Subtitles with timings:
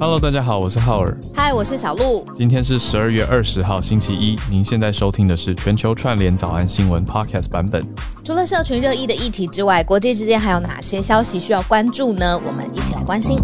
[0.00, 1.18] Hello，大家好，我是浩尔。
[1.34, 2.24] 嗨，我是小鹿。
[2.32, 4.38] 今天是十二月二十号，星期一。
[4.48, 7.82] 您现在收听的是全球串联早安新闻 Podcast 版本。
[8.22, 12.40] 除了社群热议的议题之外，国际之间还有哪些消息需要关注呢？
[12.46, 13.36] 我们一起来关心。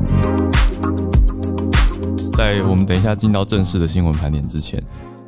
[2.38, 4.80] 在我们等一下进到正式的新闻盘点之前，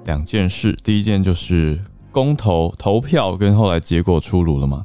[0.05, 0.79] 两件事。
[0.85, 1.77] 第一件就是
[2.13, 4.85] 公投投票跟后来结果出炉了嘛？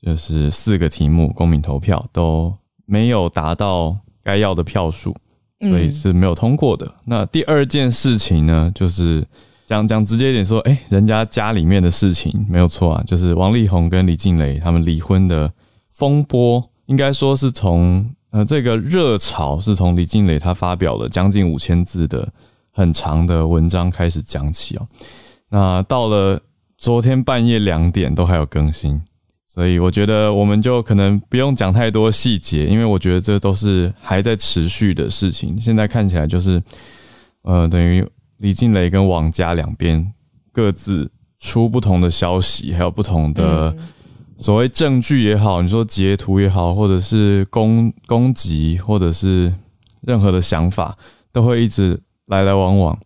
[0.00, 2.54] 就是四个题目公民投票都
[2.86, 5.16] 没有达到该要的票数。
[5.60, 6.92] 所以是没有通过的。
[7.04, 9.26] 那第二件事情呢，就是
[9.66, 15.52] 讲讲直接一点说，哎，人家家里面的事情没有错啊，就是王力宏跟李静蕾他们离婚的
[15.90, 22.28] 风波，应该说是从呃这个热潮是从李静蕾她发表了将近五千字的
[22.72, 24.86] 很长的文章开始讲起哦。
[25.48, 26.40] 那到了
[26.76, 29.02] 昨天半夜两点都还有更新。
[29.58, 35.60] 所以我觉得我们就可能不用讲太多细节，因为我觉得这都是还在持续的事情。
[35.60, 36.62] 现在看起来就是，
[37.42, 40.12] 呃，等于李静蕾跟王家两边
[40.52, 41.10] 各自
[41.40, 43.74] 出不同的消息，还有不同的
[44.36, 49.52] 所谓证据也好，你说截图也好，或者是攻攻击，或者是
[50.02, 50.96] 任何的想法，
[51.32, 52.96] 都会一直来来往往。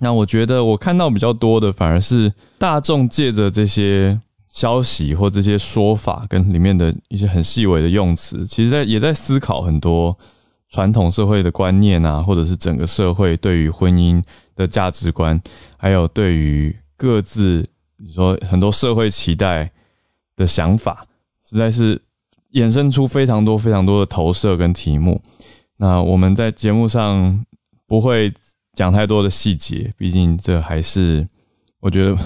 [0.00, 4.20] 那我觉得我看到比较多的，反而是大众借着这些。
[4.52, 10.16] 消息或这些说法跟里面的一些很细微的用词，其实在也在思考很多
[10.68, 14.22] 传统社会的观念啊，或者是整个社会对于婚姻
[14.54, 15.40] 的价值观，
[15.78, 19.72] 还有对于各自你说很多社会期待
[20.36, 21.06] 的想法，
[21.48, 21.98] 实在是
[22.52, 25.22] 衍生出非常多非常多的投射跟题目。
[25.78, 27.42] 那我们在节目上
[27.86, 28.30] 不会
[28.74, 31.26] 讲太多的细节，毕竟这还是
[31.80, 32.18] 我觉得。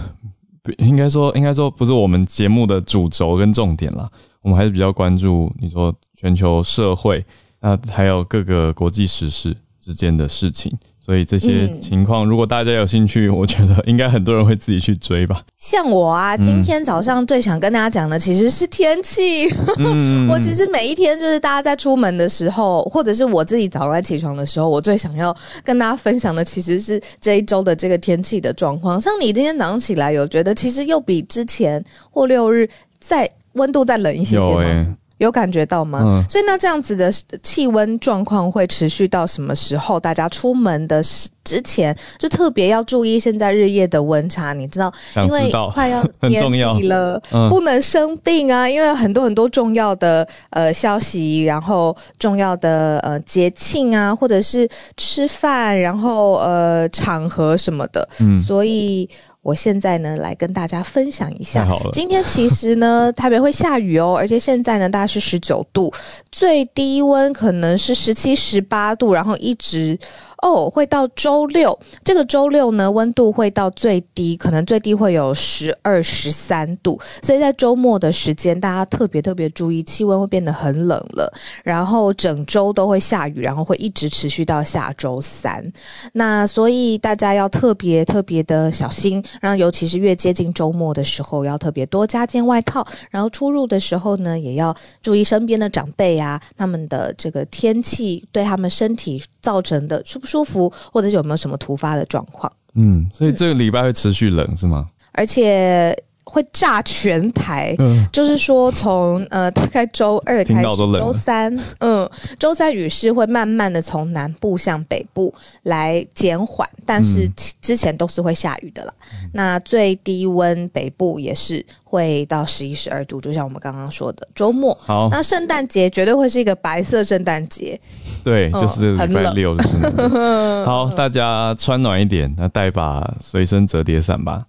[0.78, 4.10] 应该说，应该说不是我们节目的主轴跟重点啦。
[4.42, 7.24] 我们还是比较关注你说全球社会，
[7.60, 10.72] 那还有各个国际时事之间的事情。
[11.06, 15.40] 所以这些情况，如果大家有兴趣，我觉得应该很多人会自己去追吧。
[15.56, 19.46] 像我啊，今天早上最想跟大家讲的其实是天气。
[20.28, 29.00] 我其实每一天就是大家在出门的时候，或者是我自己早上起床的时候，我最想要跟大家分享的其实是这一周的这个天气的状况。
[29.00, 31.80] 像你今天早上起来，有觉得其实又比之前
[32.10, 32.68] 或六日
[32.98, 34.64] 再温度再冷一些些吗？
[34.64, 34.86] 有
[35.32, 36.00] 感觉到吗？
[36.02, 37.10] 嗯所以那这样子的
[37.42, 39.98] 气温状况会持续到什么时候？
[39.98, 41.02] 大家出门的
[41.44, 48.68] 之前就特别要注意现在日夜的温差，你知道，因为快要 年底了，不能生病啊！
[48.68, 59.08] 因为很多很多重要的呃消息，然后重要的呃节庆啊，或者是吃饭，然后呃场合什么的，嗯所以。
[59.46, 61.64] 我现在呢，来跟大家分享一下。
[61.92, 65.92] 今天其实呢， 台北会下雨哦，而且现在呢，大概是十九度，
[66.32, 69.96] 最低温可能是十七、十八度，然后一直。
[70.42, 81.32] 哦，会到周六，这个周六呢，温度会到最低，可能最低会有十二、十三度，所以在周末的时间，大家特别特别注意，气温会变得很冷了。
[81.64, 85.64] 然后整周都会下雨，然后会一直持续到下周三。
[86.12, 92.86] 那所以大家要特别特别的小心，然后尤其是越接近周末的时候，要特别多加件外套。
[93.10, 102.52] 然后出入的时候呢，也要注意身边的长辈啊，他们的这个天气对他们身体造成的舒不舒服，或者是有没有什么突发的状况？
[102.74, 104.90] 嗯，所以这个礼拜会持续冷是吗？
[105.12, 105.96] 而且。
[106.28, 107.74] 会炸全台，
[108.12, 115.32] 就是说从呃大概周二开始，周三，嗯，周三雨势会慢慢的从南部向北部
[115.62, 117.28] 来减缓，但是
[117.60, 118.92] 之前都是会下雨的啦。
[119.32, 124.76] 那最低温北部也是会到十一十二度，就像我们刚刚说的周末。
[124.82, 127.80] 好，那圣诞节绝对会是一个白色圣诞节，
[128.24, 130.18] 对，就是礼拜六的圣诞节。
[130.66, 134.44] 好，大家穿暖一点，那带把随身折叠伞吧。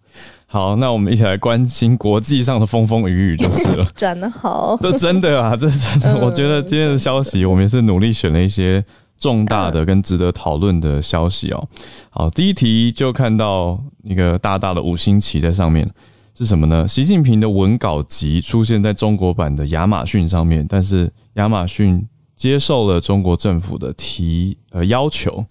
[0.50, 3.84] 好，那我们一起来关心国际上的风风雨雨就是了。
[3.96, 6.18] 转的好，这真的啊，这真的。
[6.26, 8.82] 我觉得今天的消息，我们也是努力选了一些
[9.18, 11.68] 重大的跟值得讨论的消息哦。
[12.10, 15.90] 好，第一题就看到一个大大的五星旗在上面，
[16.38, 16.88] 是什么呢？
[16.88, 25.46] 习近平的文稿集出现在中国版的亚马逊上面，但是亚马逊接受了中国政府的提呃要求。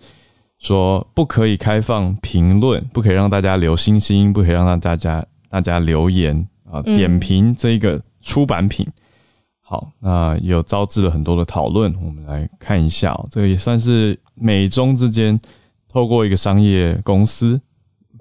[0.59, 8.87] 说不可以开放评论，不可以让大家留星星，不可以让大家大家留言啊点评这一个出版品。
[9.61, 11.95] 好，那有招致了很多的讨论。
[12.03, 15.39] 我们来看一下，这个也算是美中之间
[15.89, 17.61] 透过一个商业公司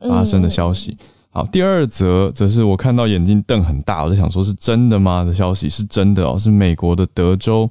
[0.02, 0.98] 发生的消息。
[1.30, 5.24] 好，第二则则是我看到眼睛瞪很大，我在想说是真的吗？
[5.24, 7.70] 的消息是真的哦，是美国的德州，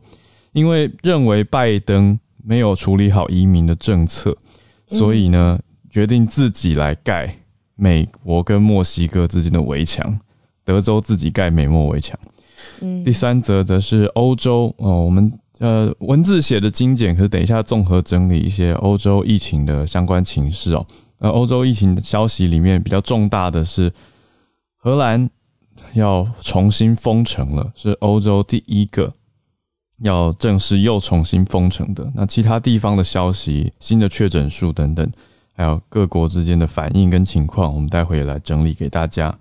[0.53, 2.19] 因为认为拜登。
[2.47, 4.37] 没有处理好移民的政策，
[4.95, 5.59] 所以呢，
[5.91, 7.37] 决定自己来盖
[7.75, 10.19] 美国跟墨西哥之间的围墙，
[10.65, 12.19] 德州自己盖美墨围墙。
[12.81, 20.87] 嗯，第三则则是欧洲哦，我们呃文字写的精简，可是等一下综合整理一些欧洲疫情的相关情势哦。
[21.19, 23.93] 那欧洲疫情的消息里面比较重大的是
[24.77, 25.29] 荷兰
[25.95, 29.13] 要重新封城了，是欧洲第一个。
[30.03, 35.09] 要正式又重新封城的那其他地方的消息、新的确诊数等等，
[35.55, 39.37] 还有各国之间的反应跟情况，我们待会也来整理给大家。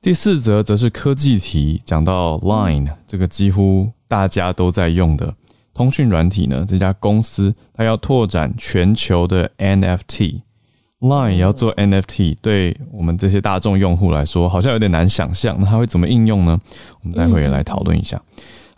[0.00, 5.34] 第四则则是科技题，讲到 Line 这个几乎大家都在用的
[5.74, 16.56] 通讯软体呢，这家公司它要拓展全球的 NFT，Line 要做 NFT，对我们这些大众用户来说，好像有点难想象，那它会怎么应用呢？
[17.02, 18.22] 我们待会也来讨论一下。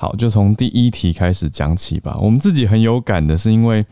[0.01, 2.17] 好，就从第一题开始讲起吧。
[2.19, 3.85] 我们自己很有感的是，因为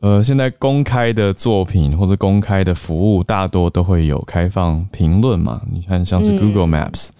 [0.00, 5.62] 呃，现在公开的作品或者公开的服务，大多都会有开放评论嘛。
[5.72, 7.10] 你看，像是 Google Maps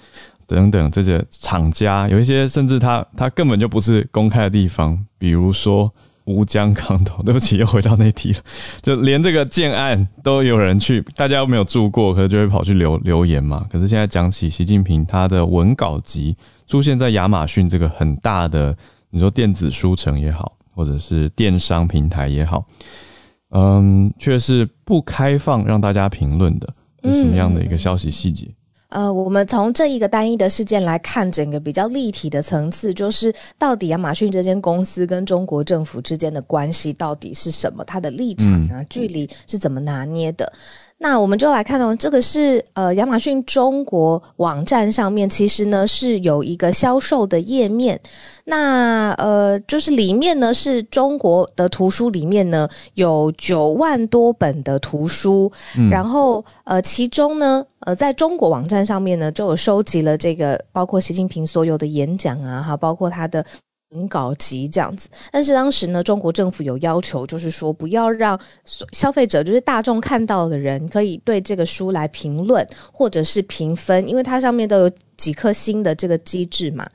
[0.48, 5.88] 等等这些厂家，有一些甚至它它根本就不是公开的地方，比如说
[6.24, 7.22] 吴江港头。
[7.22, 8.40] 对不起，又回到那题了。
[8.82, 13.64] 就连这个建案都有人去，大家又没有住过，可是就会跑去留留言嘛。
[13.70, 16.36] 可是现在讲起习近平他的文稿集。
[16.68, 18.76] 出现在亚马逊这个很大的，
[19.10, 22.64] 你说电子书城也好，或者是电商平台也好，
[23.50, 26.72] 嗯，却是不开放让大家评论的，
[27.02, 28.46] 是什么样的一个消息细节？
[28.90, 37.84] 呃，我们从这一个单一的事件来看，整个比较立体的层次，就是到底亚马逊这间公司跟中国政府之间的关系到底是什么？
[37.84, 40.50] 它的立场啊，距离是怎么拿捏的？
[41.00, 47.98] 那我们就来看到，这个是呃亚马逊中国网站上面，其实呢是有一个销售的页面。
[48.44, 55.52] 那呃就是里面呢是中国的图书，里面呢有九万多本的图书，
[55.88, 63.44] 然后呃其中呢呃在中国网站上面呢就有收集了这个包括习近平所有的演讲啊，哈，包括他的。
[63.90, 68.38] 文稿集这样子，但是当时呢，中国政府有要求，就是说不要让
[68.92, 76.86] 消费者，就是大众看到的人，可以对这个书来评论或者是评分，因为它上面都有几颗星的这个机制嘛。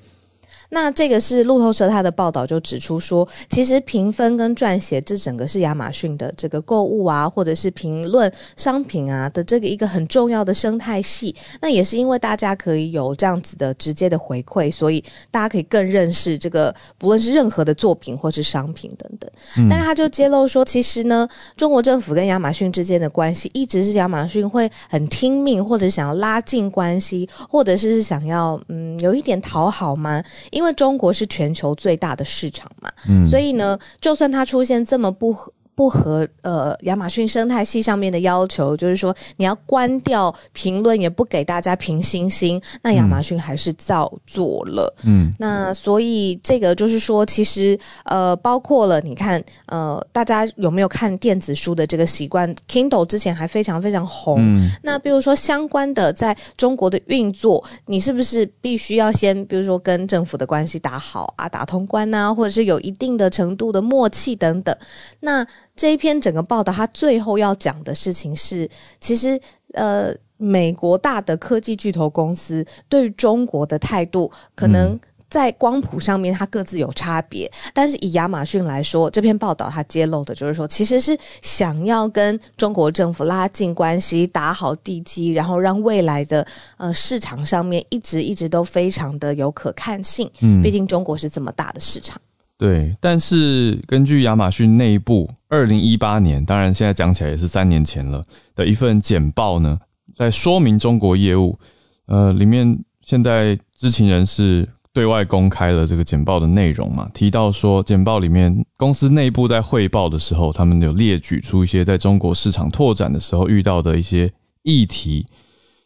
[0.74, 11.36] 那这个是路透社它的报道就指出说，其实评分跟撰写这整个是亚马逊的这个购物啊，或者是评论商品啊的这个一个很重要的生态系。
[11.62, 19.30] 那也是因为大家可以有这样子的直接的回馈，所以大家可以更认识这个不论是任何的作品或是商品等等。
[19.70, 30.24] 但是他就揭露说，其实呢，中国政府跟亚马逊之间的关系一直是亚马逊会很听命，或者想要拉近关系，或者是想要嗯有一点讨好吗？
[30.50, 32.90] 因因为中国是全球最大的市场嘛，
[33.26, 35.52] 所以呢，就算它出现这么不合。
[35.76, 44.94] 不合呃亚马逊生态系上面的要求，就是说你要关掉评论，也不给大家评星星，那亚马逊还是照做了。
[45.04, 54.40] 嗯，那所以这个就是说，其实呃，包括了你看呃，大家有没有看电子书的这个习惯？Kindle 之前还非常非常红。
[54.82, 64.76] 那比如说相关的在中国的运作，你是不是必须要先比如说跟政府的关系打好啊，打通关呐，或者是有一定的程度的默契等等？
[65.20, 69.40] 那这一篇整个报道，它最后要讲的事情是，其实
[69.74, 74.96] 呃，美国大的科技巨头公司对中国的态度，可能
[75.30, 77.52] 在光谱上面它各自有差别。
[77.74, 86.46] 但是以亚马逊来说，这篇报道它揭露的就是说，其实是想要跟中国政府拉近关系，打好地基，然后让未来的
[86.78, 90.30] 呃市场上面一直一直都非常的有可看性。
[90.42, 92.22] 嗯，毕竟中国是这么大的市场。
[92.64, 98.24] 对，但是根据亚马逊内部二零一八年，当然现在讲起来也是三年前了
[98.56, 99.78] 的一份简报呢，
[100.16, 101.60] 在说明中国业务，
[102.06, 115.26] 呃，里面现在知情人士对外公开了这个简报的内容嘛，提到说简报里面公司内部在汇报的时候，他们有列举出一些在中国市场拓展的时候遇到的一些议题。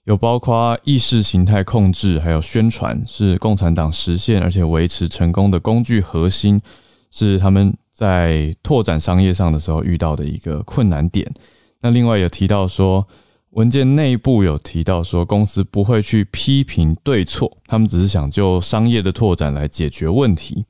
[0.07, 6.61] 有包括意识形态控制，还有宣传，是共产党实现而且维持成功的工具核心，
[7.11, 11.29] 是他们在拓展商业上的时候遇到的一个困难点。
[11.81, 13.05] 那另外有提到说，
[13.49, 20.63] 文件内部有提到说，公司不会去批评对错，他们只是想就商业的拓展来解决问题。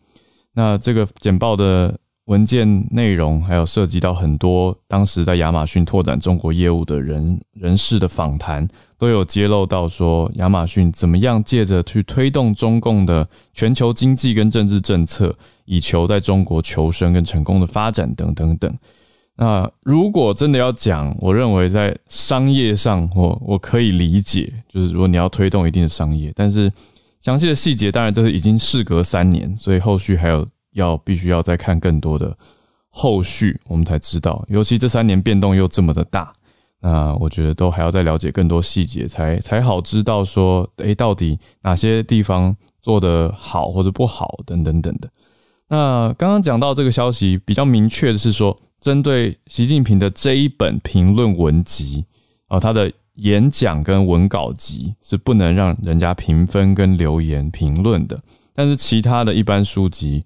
[0.53, 1.95] 那这个简报的
[2.27, 8.67] 文件内容，还有涉及到很多当时在亚马逊拓展中国业务的人人士的访谈，
[8.97, 18.77] 都有揭露到说，亚马逊怎么样借着去推动中共的全球经济跟政治政策，以求在中国求生跟成功的发展等等等。
[19.37, 26.69] 那如果真的要讲，我认为在商业上，我我可以理解，就是如果你要推动一定的商业，但是
[27.21, 30.45] 详细的细节，当然这是已经事隔三年，所以后续还有
[30.77, 32.35] 要必须要再看更多的
[32.89, 34.45] 后续，我们才知道。
[34.47, 36.31] 尤其这三年变动又这么的大，
[36.79, 45.09] 那我觉得都还要再了解更多细节，才才好知道说，诶，到底哪些地方做得好或者不好等等等的。
[45.67, 48.57] 那刚刚讲到这个消息，比较明确的是说。
[48.79, 52.05] 针对习近平的这一本评论文集
[52.47, 58.21] 啊，他的演讲跟文稿集是不能让人家评分跟留言评论的，
[58.53, 60.23] 但是其他的一般书籍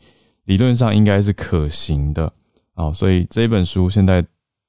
[0.52, 2.30] 理论上应该是可行的
[2.74, 4.22] 啊，所以这本书现在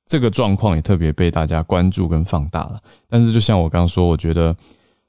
[0.07, 2.81] 这个状况也特别被大家关注跟放大了。
[3.09, 4.55] 但是就像我刚刚说，我觉得，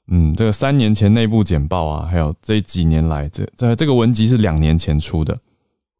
[0.08, 5.38] 嗯，这个三年前内部简报啊，还有这几年来这这这个文集是两年前出的，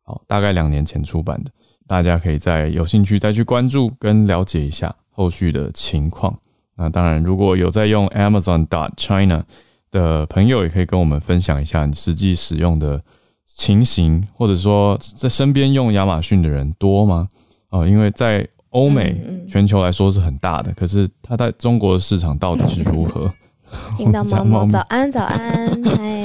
[0.03, 1.53] 好，大概两年前出版的。
[1.87, 6.37] 大家可以再有兴趣再去关注跟了解一下后续的情况。
[6.75, 9.45] 那当然，如果有在用 Amazon dot China
[9.93, 13.01] 的朋友，也可以跟我们分享一下你实际使用的
[13.47, 17.29] 情形，或者说在身边用亚马逊的人多吗？
[17.71, 23.33] 哦，因为在欧美全球来说是很大的，可是它在中国的市场到底是如何？
[23.97, 26.25] 听到猫猫早安早安，嗨。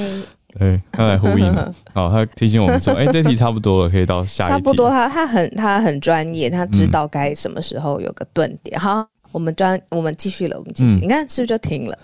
[0.58, 4.52] 对，他来呼应了，好， 他提醒我们说，哎，这题差不多了，可以到下一题。
[4.52, 8.78] 差不多，他他很他很专业，他知道该什么时候有个顿点。
[8.78, 11.96] 好，我们专我们继续了，我们继续，你看是不是就停了？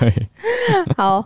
[0.00, 0.10] 对，
[0.96, 1.22] 好，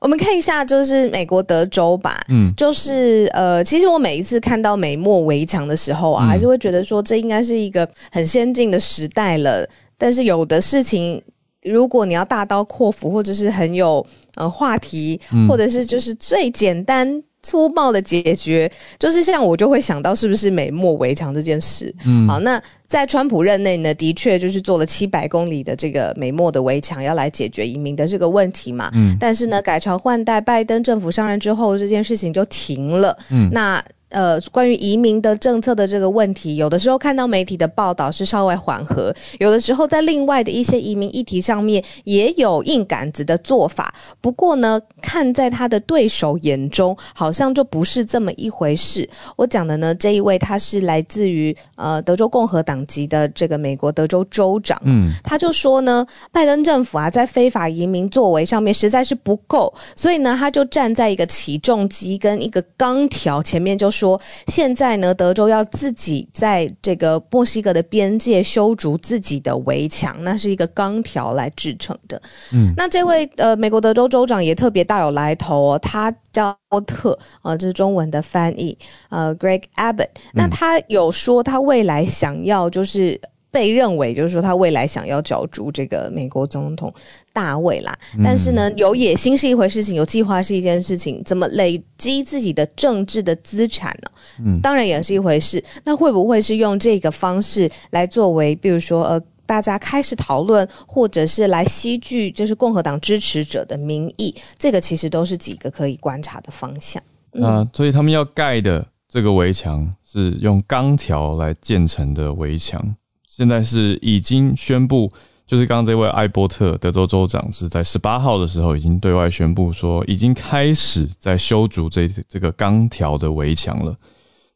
[0.00, 11.22] 我们看一下，就是美国德州吧，嗯，就是呃，其实我每一次看到美墨围墙的时候啊，还是会觉得说，这应该是一个很先进的时代了，但是有的事情。
[11.62, 14.04] 如果你要大刀阔斧，或者是很有
[14.36, 21.94] 呃话题，或者是就是最简单粗暴的解决，就是像我就会想到是不是美墨围墙这件事。
[22.04, 28.90] 嗯，好，那在川普任内呢，的确就是做了七百公里的这个美墨的围墙，要来解决移民的这个问题嘛。
[28.94, 33.16] 嗯，但是呢，改朝换代，拜登政府上任之后，这件事情就停了。
[33.30, 33.82] 嗯，那。
[34.10, 43.94] 呃，关于移民的政策的这个问题，有的时候看到媒体的报道是稍微缓和，有的时候在另外的一些移民议题上面也有硬杆子的做法。
[44.20, 49.08] 不过呢，看在他的对手眼中，好像就不是这么一回事。
[49.36, 63.88] 我讲的呢，这一位他是来自于呃德州共和党籍的这个美国德州州长，嗯，他就说呢，拜登政府啊在非法移民作为上面实在是不够，所以呢，他就站在一个起重机跟一个钢条前面就。
[64.00, 72.20] 说现在呢，德州要自己在这个墨西哥的边界修筑自己的围墙，那是一个钢条来制成的。
[72.54, 78.76] 嗯，那这位呃美国德州州长也特别大有来头哦，他叫特啊，这是中文的翻译，
[79.10, 80.08] 呃，Greg Abbott。
[80.32, 83.20] 那他有说他未来想要就是。
[83.50, 86.92] 被认为就是说他未来想要角逐这个美国总统
[87.32, 94.10] 大位啦，但是呢，有野心是一回事情，有计划是一件事情，怎么累积自己的政治的资产呢？
[94.44, 95.62] 嗯，当然也是一回事。
[95.84, 104.34] 那会不会是用这个方式来作为，比如说呃，大家开始讨论，或者是来吸聚就是共和党支持者的民意？
[104.58, 107.02] 这个其实都是几个可以观察的方向。
[107.32, 112.94] 那，所以他们要盖的这个围墙是用钢条来建成的围墙。
[113.32, 115.10] 现在是已经宣布，
[115.46, 123.96] 就是刚刚这位艾波特德州州长是在十八号的时候已经对外宣布说，已经开始在修筑这这个钢条的围墙了。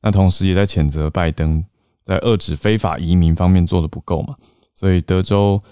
[0.03, 1.65] 那同时也在谴责拜登
[2.05, 4.35] 在遏制非法移民方面做的不够嘛。
[4.75, 5.63] 所以德州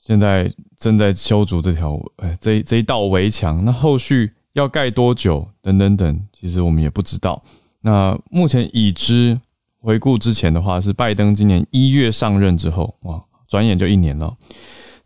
[0.00, 7.40] 现在正在修筑这条哎这这一道围墙，那后续要盖多久等等等，其实我们也不知道。
[7.82, 9.38] 那目前已知。
[9.80, 14.36] 回顾之前的话，是拜登今年一月上任之后，哇，转眼就一年了。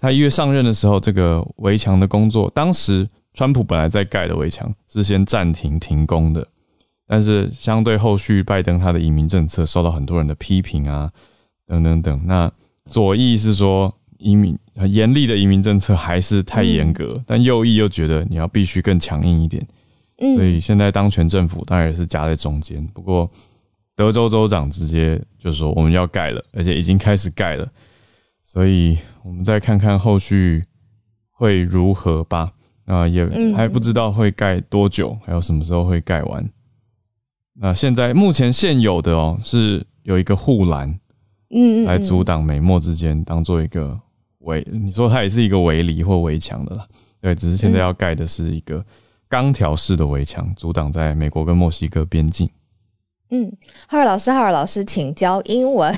[0.00, 6.45] 他一月上任的时候，这个围墙的工作，当时川普本来在盖的围墙是先暂停停工的，
[7.07, 11.12] 但是相对后续拜登他的移民政策受到很多人的批评啊，
[11.67, 12.21] 等等等。
[12.25, 12.50] 那
[12.87, 19.64] 左翼是说移民严厉的移民政策还是太严格，但右翼又觉得你要必须更强硬一点。
[20.19, 23.31] 所以现在当权政府当然也是夹在中间，不过。
[23.95, 27.69] 德州州长直接就说我们要盖了，而且已经开始盖了，
[28.45, 30.65] 所以我们再看看后续
[31.31, 32.53] 会如何吧。
[32.85, 36.51] 啊，也还不知道会盖多久，还有什么时候会盖完。
[37.55, 40.91] 那现在目前现有的哦，是有一个护栏，
[41.51, 43.99] 嗯嗯，来阻挡美墨之间，当做一个
[44.41, 44.67] 围。
[44.71, 46.85] 你说它也是一个围篱或围墙的啦，
[47.21, 48.85] 对，只是现在要盖的是一个
[49.29, 52.51] 钢条式的围墙，阻挡在美国跟墨西哥边境。
[53.35, 53.51] 嗯，
[53.87, 55.91] 浩尔老师，浩尔老师，请教英文。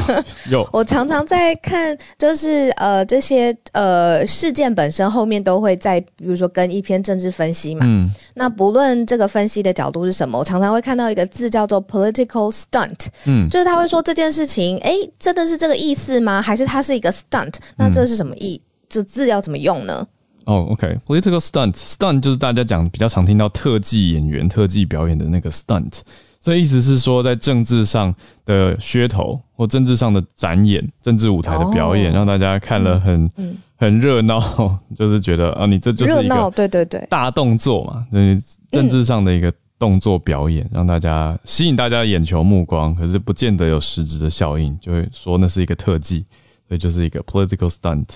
[0.50, 7.80] 有，我常常在看，就是呃这些呃事件本身后面都会在，比如说跟一篇政治分析嘛。
[7.88, 8.10] 嗯。
[8.34, 13.06] 那不论这个分析的角度是什么，我常常会看到一个字叫做 political stunt。
[13.24, 13.48] 嗯。
[13.48, 16.42] 就是他会说这件事情，哎，真的是这个意思吗？
[16.42, 17.54] 还是它是一个 stunt？
[17.78, 18.60] 那这是什么意？
[18.90, 20.06] 这字要怎么用呢？
[20.44, 26.00] 哦，OK，political stunt，stunt 就是大家讲比较常听到特技演员、特技表演的那个 stunt。
[26.42, 28.12] 这意思是说，在政治上
[28.44, 33.30] 的噱头或政治上的展演、政治舞台的表演，让大家看了很
[33.76, 37.06] 很热闹， 就是觉得啊，你这就是一个对对对。
[37.08, 46.24] 大动作嘛，嗯，政治上的一个动作表演，让大家吸引大家眼球目光，可是不见得有实质的效应，就会说那是一个特技，
[46.66, 48.06] 所以就是一个 political stunt。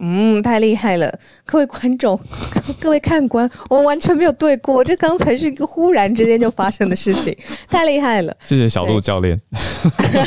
[0.00, 1.12] 嗯，太厉害了，
[1.44, 2.18] 各位观众，
[2.80, 7.36] 各位看官，我们完全没有对过，这刚才是一个忽然之间就发生的事情，
[7.70, 8.34] 太厉害了。
[8.46, 9.38] 谢谢小鹿教练。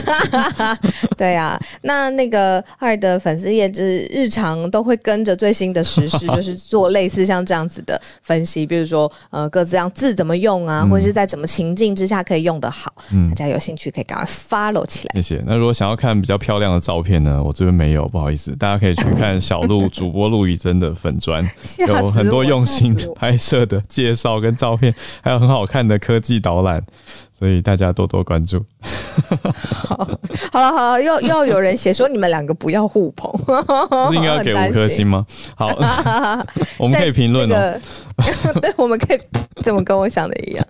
[1.17, 12.93] 对呀，那那个二的粉丝页就是日常都会跟着最新的时事，就是做类似像这样子的分析，比如说呃各自样字怎么用啊，或者是在什么情境之下可以用得好，
[13.29, 15.15] 大家有兴趣可以赶快 follow 起来。
[15.15, 15.43] 谢谢。
[15.45, 19.54] 那如果想要看比较漂亮的照片呢，我这边没有，不好意思，大家可以去看小。
[19.61, 21.47] 录主播陆以真的粉砖
[21.87, 26.83] 有很多用心拍摄的介绍跟照片，还有很好看的科技导览，
[27.37, 28.63] 所以大家多多关注。
[29.87, 30.17] 好，
[30.51, 33.31] 好了，好了，又又有人写说你们两个不要互捧，
[34.11, 35.25] 是应该要给五颗星吗？
[35.55, 35.67] 好，
[36.77, 37.79] 我们可以评论哦。
[38.61, 39.19] 对，我们可以
[39.63, 40.67] 怎么跟我想的一样？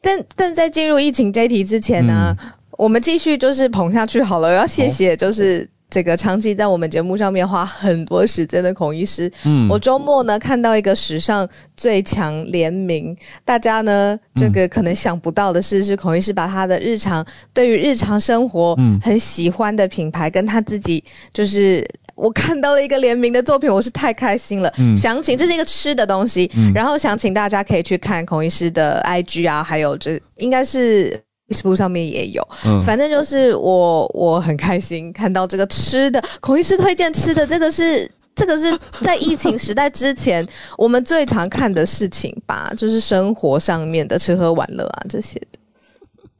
[0.00, 2.36] 但但在进入疫情这题之前呢，
[2.72, 4.52] 我们继续就是捧下去好了。
[4.52, 5.68] 要谢谢就是。
[5.92, 11.46] 这个长期在我们节目上面花很多时间的孔医师，嗯，我周末呢看到一个史上
[11.76, 17.22] 最强联名，大家呢这个可能想不到的是，是孔医师把他的日常
[17.52, 24.72] 对于日常生活很喜欢的品牌，跟他自己就是我看到了一个联名的作品，我是太开心了。
[24.78, 31.20] 嗯详情这是一个吃的东西，嗯然后想请大家可以去看孔医师的 IG 啊，还有这应该是。
[31.52, 32.46] Facebook 上面也有，
[32.84, 40.46] 反正就是我我很开心看到这个吃的，孔医师推荐吃的，这个是这个是在疫情时代之前
[40.78, 45.51] 我们最常看的事情吧，就是生活上面的吃喝玩乐啊这些的。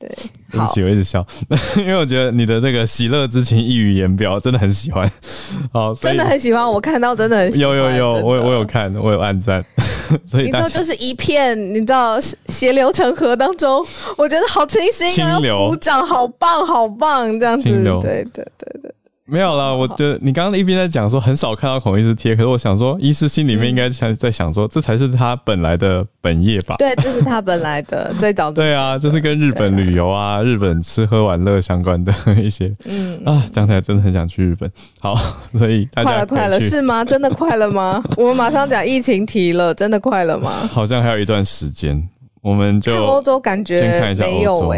[0.03, 0.09] 对，
[0.51, 1.25] 对不起，我一直笑，
[1.79, 5.09] 因为我觉得你的这个喜乐之情溢于言表，真的很喜欢。
[5.73, 9.65] 好，真的很喜欢，我看到真的很喜有有有，我我有看，我有暗赞。
[10.27, 13.87] 所以你知道，就是一片，你知道血流成河当中，
[14.17, 15.39] 我觉得好清新啊！
[15.69, 17.63] 鼓掌，好棒，好棒，这样子，
[18.03, 18.95] 对对对对。
[19.33, 26.77] 没有啦，我觉得你刚刚一边在讲说很少看到孔医师贴，可是我想说，医师心里面应该在在想说，这才是他本来的本业吧？
[26.79, 28.57] 对，这是他本来的 最早的。
[28.57, 32.71] 对啊，这是跟日本旅游啊、日本吃喝玩乐相关的一些。
[32.85, 34.71] 嗯啊，讲起来真的很想去日本。
[35.01, 35.15] 好，
[35.57, 37.03] 所以大家快了，快了，是吗？
[37.03, 38.05] 真的快了吗？
[38.19, 40.69] 我们马上讲疫情题了，真的快了吗？
[40.71, 42.07] 好像还有一段时间，
[42.43, 44.75] 我们就欧洲感觉先看一下欧洲。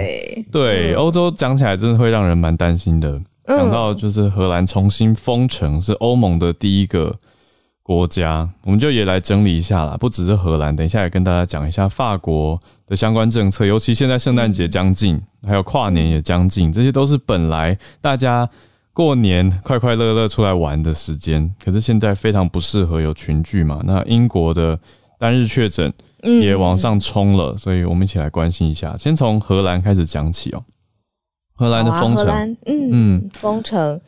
[0.53, 3.19] 对，欧洲讲起来真的会让人蛮担心的。
[3.47, 7.15] 讲到就是荷兰重新封城，是欧盟的第一个
[7.83, 9.97] 国家，我们就也来整理一下啦。
[9.99, 13.67] 不只是荷兰，等一下也跟大家讲一下法国的相关政策。
[13.67, 18.49] 尤其现在圣诞节将近，还有跨年也将近，这些都是本来大家
[18.95, 23.83] 过年快快乐乐出来玩的时间，可是现在非常不适合有群聚嘛。
[23.85, 24.79] 那英国的
[25.19, 28.97] 单日确诊也往上冲了，所以我们一起来关心一下。
[28.97, 30.65] 先从荷兰开始讲起哦。
[31.55, 34.01] 荷兰的封城，嗯嗯，封城，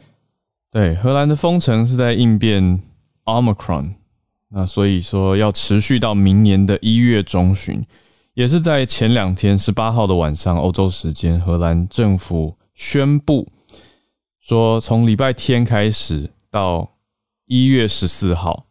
[0.70, 2.82] 对，荷兰的封城是在应变
[3.24, 3.94] Omicron，
[4.48, 7.86] 那所以说要持续到明年的一月中旬，
[8.34, 13.46] 也是在前两天十八号的晚上，欧洲时间，荷兰政府宣布
[14.40, 16.96] 说，从礼拜天开始到
[17.46, 18.64] 一月十四号，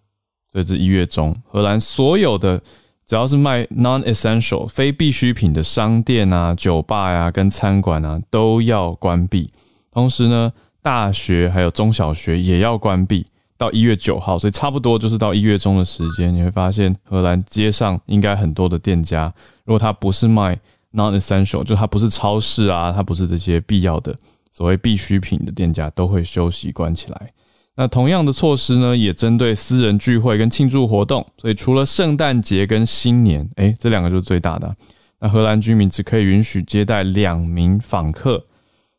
[0.51, 2.61] 这是一月中，荷兰所有的。
[3.07, 9.49] 只要是卖 non-essential 非必需品的商店啊、酒吧呀、跟餐馆啊，都要关闭。
[9.91, 19.31] 同时呢，大学还有中小学也要关闭到一月九号，所以差不多就是到一月中的时间，你会发现荷兰街上应该很多的店家，
[19.65, 20.59] 如果它不是卖
[20.93, 24.15] non-essential，就它不是超市啊，它不是这些必要的
[24.51, 27.31] 所谓必需品的店家，都会休息关起来。
[27.77, 31.25] 那同样的措施呢，也针对私人聚会跟庆祝活动。
[31.37, 34.75] 所以除了圣诞节跟新年，哎，这两个就是最大的。
[35.19, 38.45] 那荷兰居民只可以允许接待两名访客。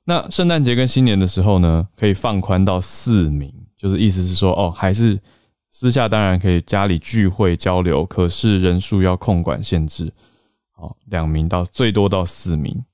[0.04, 5.18] 那圣诞节跟新年的时候呢，可以放宽到四名，就是意思是说，哦，还是
[5.70, 10.12] 私下当然可以家里聚会交流，可是人数要控管限制，
[10.76, 12.84] 哦，两名到最多到四名。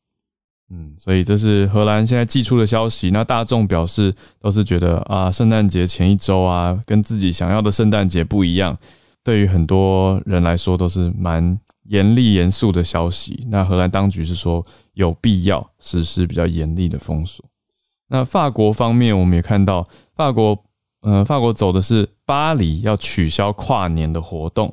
[0.74, 3.10] 嗯，所以这是荷兰现在寄出的消息。
[3.10, 8.74] 那大众表示都是觉得啊，圣诞节前一周啊，跟自己想要的圣诞节不一样。
[9.22, 11.58] 对于很多人来说，都是蛮
[11.88, 13.46] 严厉严肃的消息。
[13.50, 17.44] 那荷兰当局是说有必要实施比较严厉的封锁。
[18.08, 20.58] 那法国方面，我们也看到法国，
[21.02, 24.72] 呃，法国走的是巴黎要取消跨年的活动。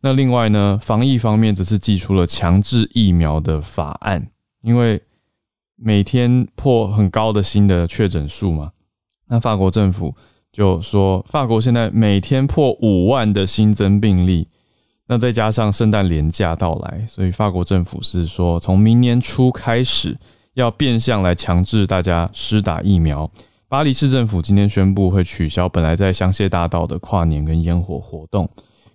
[0.00, 4.26] 那另外呢，防疫方面则是寄出了强制疫苗的法案，
[4.62, 5.02] 因为。
[5.76, 8.70] 每天破很高的新的确诊数嘛，
[9.28, 10.14] 那法国政府
[10.52, 14.48] 就说，法国现在每天破五万的新增病例，
[15.08, 20.16] 那再加上圣诞连假到来，所以法国政府是说，从明年初开始
[20.54, 23.30] 要变相来强制大家施打疫苗。
[23.68, 28.48] 巴黎市政府今天宣布会取消本来在香榭大道的跨年跟烟火活动，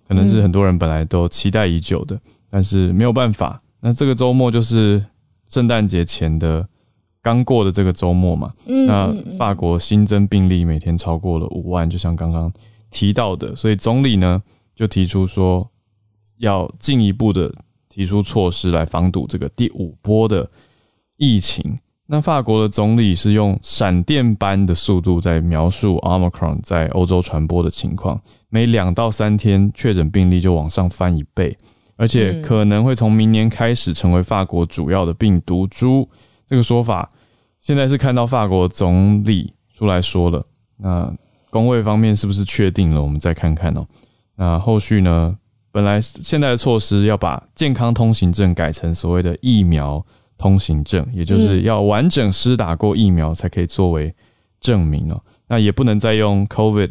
[0.08, 2.18] 可能是很多人本来都期待已久的，
[2.50, 3.60] 但是没有办法。
[3.80, 5.04] 那这个周末就是
[5.50, 6.66] 圣诞节前的。
[7.22, 12.50] 刚过的这个周末嘛，那法国新增病例每天超过了五万，就像刚刚
[12.90, 14.42] 提到的，所以总理呢
[14.74, 15.70] 就提出说
[16.38, 17.54] 要进一步的
[17.90, 20.48] 提出措施来防堵这个第五波的
[21.18, 21.78] 疫情。
[22.06, 31.54] 那法国的总理是用闪电般的速度在描述 Omicron 在欧洲传播的情况，每两到三天确诊病例就往上翻一倍，
[32.00, 36.08] 而且可能会从明年开始成为法国主要的病毒株。
[36.46, 37.10] 这个说法
[37.60, 40.42] 现在是看到法国总理出来说了，
[40.78, 41.14] 那
[41.50, 43.02] 工位方面是不是确定了？
[43.02, 43.86] 我们再看看哦。
[44.34, 45.36] 那后续呢？
[45.72, 50.04] 本来现在的措施要把健康通行证改成所谓的疫苗
[50.38, 54.12] 通行证，也就是要完整施打过疫苗才可以作为
[54.58, 55.22] 证明哦。
[55.46, 56.90] 那也不能再用 COVID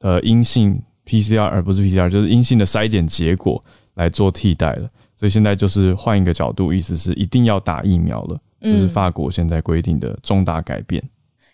[0.00, 3.62] 呃阴性 PCR 而不是 PCR，就是阴性的筛检结果
[3.94, 4.88] 来做替代了。
[5.16, 8.38] 所以现在就是换一个角度，意思是一定要打疫苗了。
[8.60, 11.02] 就是法国现在规定的重大改变，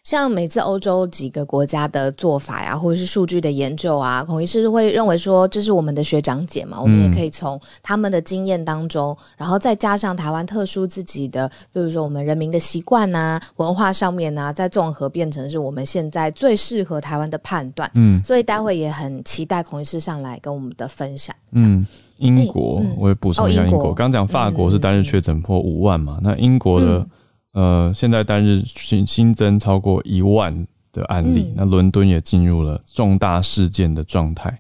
[0.05, 17.91] 像每次欧洲几个国家的做法呀，或者是数据的研究啊，孔医师会认为说这是我们的学长姐嘛，我们也可以从他们的经验当中，然后再加上台湾特殊自己的，比如说我们人民的习惯呐、文化上面呐，再综合变成是我们现在最适合台湾的判断。
[17.95, 21.35] 嗯，所以待会也很期待孔医师上来跟我们的分享。
[21.53, 21.87] 嗯。
[22.19, 26.19] 英国，我也补充一下，英国刚讲法国是单日确诊破五万嘛？
[26.23, 27.07] 那英国的
[27.53, 34.57] 呃，现在单日新新增超过一万的案例，那伦敦也进入了重大事件的状态。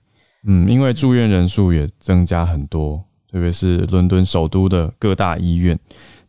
[0.46, 5.78] 嗯，因为住院人数也增加很多，特别是伦敦首都的各大医院，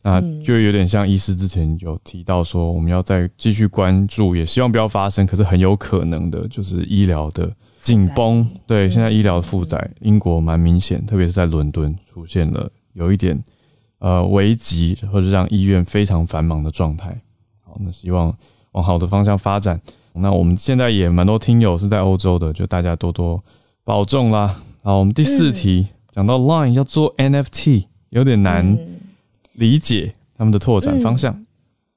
[0.01, 7.51] 那就有点像医师之前有提到说，我们要再继续关注，也希望不要发生，可是很有可能的就是医疗的。
[7.81, 13.41] 紧绷，对，现在医疗负载，英国蛮明显，特别是在伦敦出现了有一点
[13.99, 17.17] 呃危急，或者让医院非常繁忙的状态。
[17.63, 18.35] 好，那希望
[18.73, 19.79] 往好的方向发展。
[20.13, 23.41] 那我们现在也蛮多听友是在欧洲的，就大家多多
[23.83, 24.55] 保重啦。
[24.83, 28.77] 好，我们第四题讲到 Line 要做 NFT，有点难
[29.53, 31.45] 理解他们的拓展方向。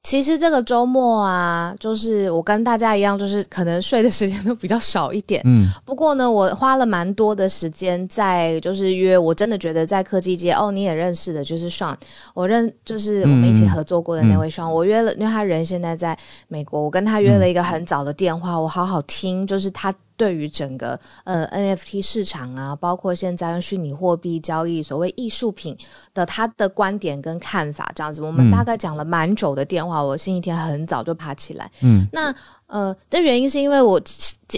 [0.03, 5.41] 其实这个周末啊，就是我跟大家一样，就是可能睡的时间都比较少一点。
[5.45, 11.95] 嗯，不过呢，我花了蛮多的时间在，就是约我真的觉得在科技界哦，你也认识的，就是 Sean，
[12.33, 16.17] 我认就是我们一起合作过的那位 Sean，我约了，因为他人现在在
[16.49, 19.93] 美国，我跟他约了一个很早的电话，我好好听，就是他。
[20.15, 25.77] 对于整个呃 NFT 市场啊，包括现在用虚拟货币交易所谓艺术品
[26.13, 30.01] 的他的观点跟看法，这样子，我们大概讲了蛮久的电话。
[30.03, 32.33] 我星期天很早就爬起来，嗯，那
[32.67, 34.01] 呃的原因是因为我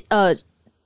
[0.09, 0.35] 呃。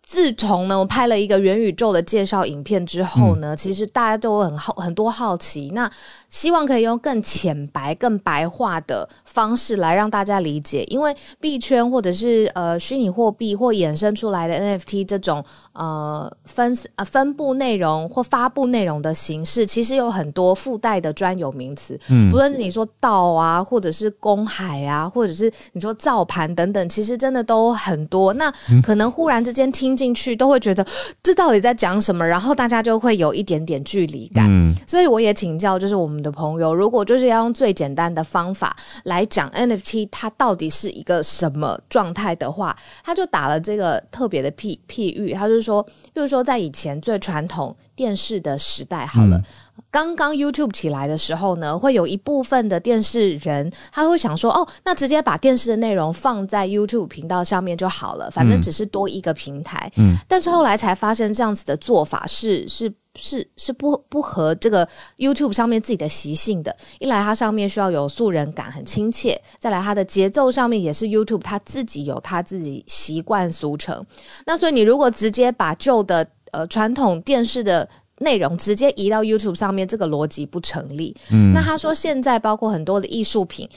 [0.01, 5.87] 自从呢，我拍了一个元宇宙的介绍影片之后呢，其实大家都很好很多好奇，那
[6.29, 29.99] 希望可以用更浅白、更白话的方式来让大家理解，因为币圈或者是呃虚拟货币或衍生出来的 NFT 这种呃分呃分布内容或发布内容的形式，其实有很多附带的专有名词，嗯，不论是你说道啊，或者是公海啊，或者是你说造盘等等，其实真的都很多，那可能忽然之间听。
[29.99, 30.85] 进去都会觉得
[31.21, 34.45] 这到底在讲什么，然后大家就会有一点点距离感。
[34.47, 45.81] 嗯，所以我也请教，就是我们的朋友，如果就是要用最简单的方法来讲 NFT，它到底是一个什么状态的话，他就打了这个特别的譬譬喻，他就说，
[46.13, 47.75] 比如说在以前最传统。
[47.99, 49.43] 电视的时代好了。
[49.91, 59.91] 刚刚 YouTube 起来的时候呢，会有一部分的电视人他会想说，哦，那直接把电视的内容放在 YouTube 频道上面就好了，反正只是多一个平台。
[59.97, 64.87] 嗯，但是后来才发现这样子的做法是是是是不不合这个
[65.17, 66.75] YouTube 上面自己的习性的。
[66.99, 74.05] 一来它上面需要有素人感，很亲切；再来它的节奏上面也是 YouTube 它自己有它自己习惯俗成。
[74.45, 77.87] 那所以你如果直接把旧的呃传统电视的
[78.19, 81.15] 内容直接移到 YouTube 上面，这个逻辑不成立。
[81.31, 83.67] 嗯，那他说现在包括很多的艺术品。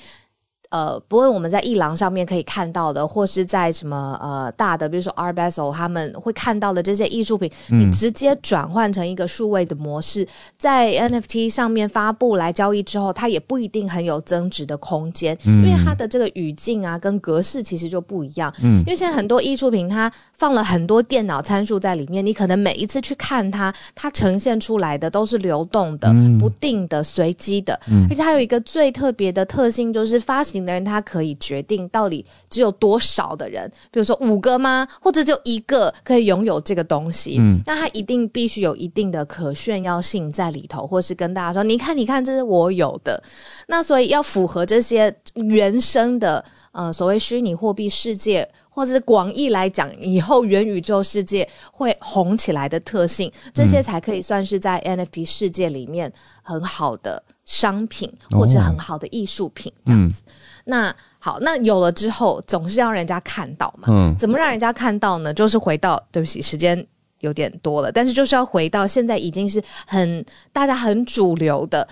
[0.70, 10.26] 呃，不论我们在艺廊上面可以看到的，或是在什么呃大的，比如说 Art Basel 他们会看到的这些艺术品，你直接转换成一个数位的模式，
[10.56, 18.50] 在 NFT 上面发布来交易之后，它也不一定很有增值的空间，因为它的这个语境啊跟格式其实就不一样。
[18.62, 20.10] 嗯，因为现在很多艺术品它
[20.42, 27.78] 放了很多电脑参数在里面，你可能每一次去看它，它呈现出来的都是流动的、不定的、随机的，
[28.10, 30.66] 而且它有一个最特别的特性，就是发行。
[30.66, 34.86] 的人他可以决定到底只有多少的人，比如说五个吗？
[35.00, 37.36] 或者只有一个可以拥有这个东西？
[37.40, 43.22] 嗯，那他一定必须有一定的可炫耀性在里头，或是跟大家说：“你看，你看，这是我有的。”
[43.68, 57.22] 那所以要符合这些原生的呃所谓虚拟货币世界，或者是广义来讲以后元宇宙世界会红起来的特性，这些才可以算是在 NFT 世界里面很好的。
[57.44, 60.22] 商品或者很好的艺术品这样子，
[60.64, 63.88] 那好，那有了之后，总是要人家看到嘛。
[63.88, 65.34] 嗯，怎么让人家看到呢？
[65.34, 66.86] 就是回到，对不起，时间
[67.18, 71.86] 有点多了，但是就是要回到现在已经是很大家很主流的，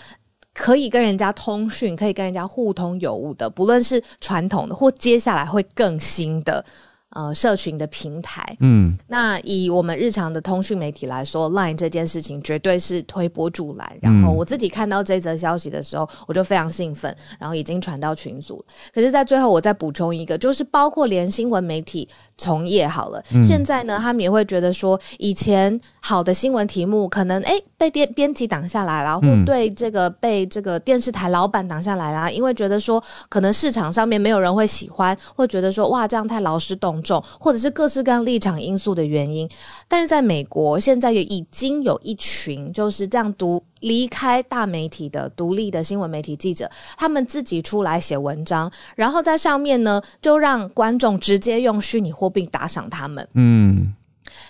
[0.53, 6.65] 可以跟人家通讯，可以跟人家互通有无的，不论是传统的或接下来会更新的。
[7.13, 13.93] 呃，社群的平台，嗯，那以我们日常的通讯媒体来说，Line 这件事情绝对是推波助澜。
[14.01, 18.65] 然后我自己看到这则消息的时候，我就非常兴奋，然后已经传到群组。
[18.95, 37.00] 可是，在最后我再补充一个，就是包括连新闻媒体从业好了，现在呢，他们也会觉得说，以前好的新闻题目可能哎被编编辑挡下来了，或对这个被这个电视台老板挡下来啦，因为觉得说可能市场上面没有人会喜欢，或觉得说哇这样太劳师动。
[37.39, 39.49] 或者是各式各样立场因素的原因，
[39.89, 53.27] 但是在美国现在也已经有一群就是这样独离开大媒体的独立的新闻媒体记者，他们自己出来写文章，然后在上面呢就让观众直接用虚拟货币打赏他们。
[53.35, 53.95] 嗯，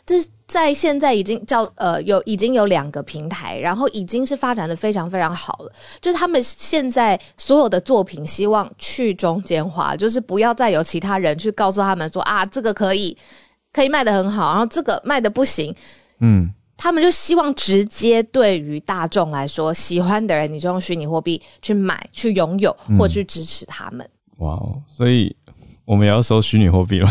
[0.04, 0.16] 这。
[0.50, 5.72] 在现在已经叫呃有已经有两个平台，然后已经是发展的非常非常好了。
[6.00, 13.16] 就是他们现在所有的作品希望去中间化，就是不要再有其他人去告诉他们说啊这个可以
[13.72, 15.72] 可以卖的很好，然后这个卖的不行。
[16.18, 24.04] 嗯，他们就希望直接对于大众来说，喜欢的人你就用虚拟货币去买、去拥有或去支持他们。
[24.38, 25.36] 哇哦，所以。
[25.90, 27.10] 我们也要收虚拟货币了，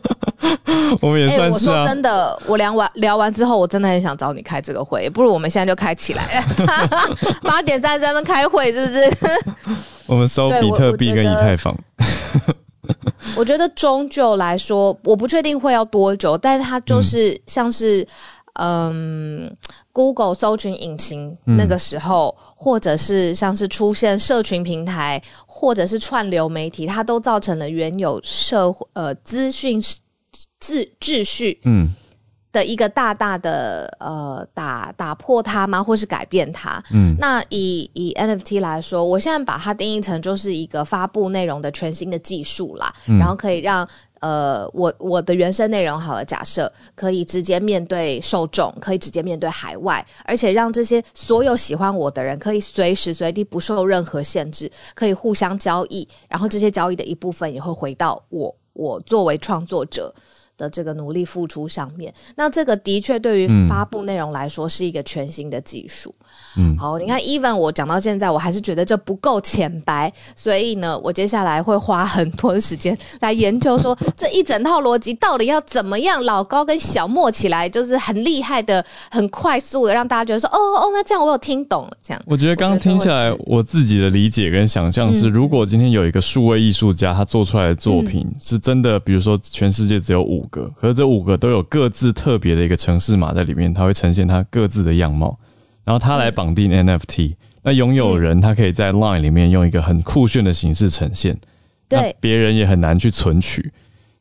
[1.00, 1.54] 我们也算是。
[1.54, 6.44] 我说真的，我聊完聊完之后，我真的很想找你开这个会，不如我们现在就开起来，
[7.42, 9.10] 八点三十分开会，是不是？
[10.06, 11.74] 我们收比特币跟以太坊。
[13.34, 18.06] 我觉得终究来说，我不确定会要多久，但是它就是像是。
[18.58, 19.56] 嗯
[19.92, 29.80] ，Google 搜寻引擎那个时候，或者是像是出现社群平台，或者是串流媒体，它都造成了原有社会呃资讯
[30.60, 31.88] 秩秩序嗯
[32.52, 35.82] 的一个大大的呃打打破它吗？
[35.82, 36.82] 或是改变它？
[36.92, 43.88] 嗯，那以以 NFT 来说，我现在把它定义成就是一个发布内容的全新的技术啦，然后可以让。
[44.20, 60.12] 呃，我我的原生内容好了，假设可以直接面对受众，可以直接面对海外，而且让这些所有喜欢我的人可以随时随地不受任何限制，可以互相交易，然后这些交易的一部分也会回到我我作为创作者
[60.58, 62.12] 的这个努力付出上面。
[62.36, 66.14] 那这个的确对于发布内容来说是一个全新的技术。
[66.58, 81.92] 嗯，好，你看，even 我讲到现在，我还是觉得这不够浅白，所以呢，我接下来会花很多的时间来研究，说 这一整套逻辑到底要怎么样老高跟小莫起来，就是很厉害的、很快速的，让大家觉得说，哦哦，那这样我有听懂了。
[82.02, 95.38] 这样，我觉得刚刚听下来，我自己的理解跟想象是，如果今天有一个数位艺术家，他做出来的作品是真的，比如说全世界只有五个，可是这五个都有各自特别的一个城市码在里面，它会呈现它各自的样貌。
[95.84, 101.34] 然后它来绑定 NFT，那拥有人他可以在 Line 里面用一个很酷炫的形式呈现，
[101.88, 103.72] 对，别人也很难去存取。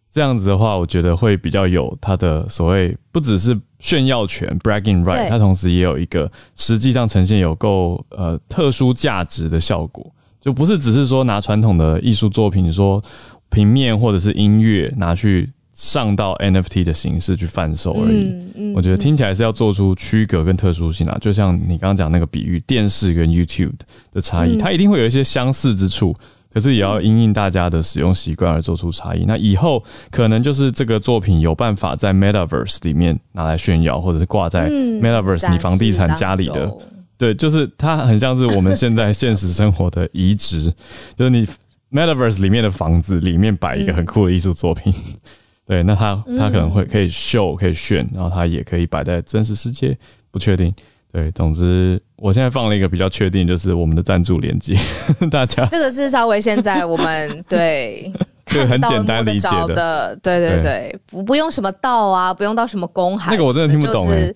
[0.09, 10.09] 这样子的话，我觉得会比较有它的所谓，不只是炫耀权 （bragging right），它同时也有一个实际上呈现有够呃特殊价值的效果，
[10.39, 13.03] 就不是只是说拿传统的艺术作品，说
[13.49, 18.73] 平面或者是音乐拿去上到 NFT 的形式去贩售而已。
[18.73, 23.73] 我觉得听起来是要做出区隔跟特殊性啊，就像你刚刚讲那个比喻，电视跟 YouTube
[24.11, 26.15] 的差异，它一定会有一些相似之处。
[26.51, 29.25] 可是也要因应大家的使用习惯而做出差异。
[29.27, 36.75] 那以后可能就是这个作品有办法在 Metaverse 里面拿来炫耀，或者是挂在 Metaverse 你房地产家里的。
[37.15, 40.73] 对，就是它很像是我们现在现实生活的移植，
[41.15, 41.45] 就是你
[41.91, 44.91] Metaverse 里面的房子里面摆一个很酷的艺术作品。
[45.67, 49.97] 对，那它它可能会可以秀，可以炫，然后它也可以摆在真实世界，
[50.31, 50.73] 不确定。
[51.11, 54.77] 对，总之，我现在放了一个比较确定，就是我们的赞助连接，
[55.31, 58.11] 大家这个是稍微现在我们对
[58.45, 64.33] 很简单理解的，对对对，不不用什么道啊，不用到什么公海，那个我真的听不懂哎，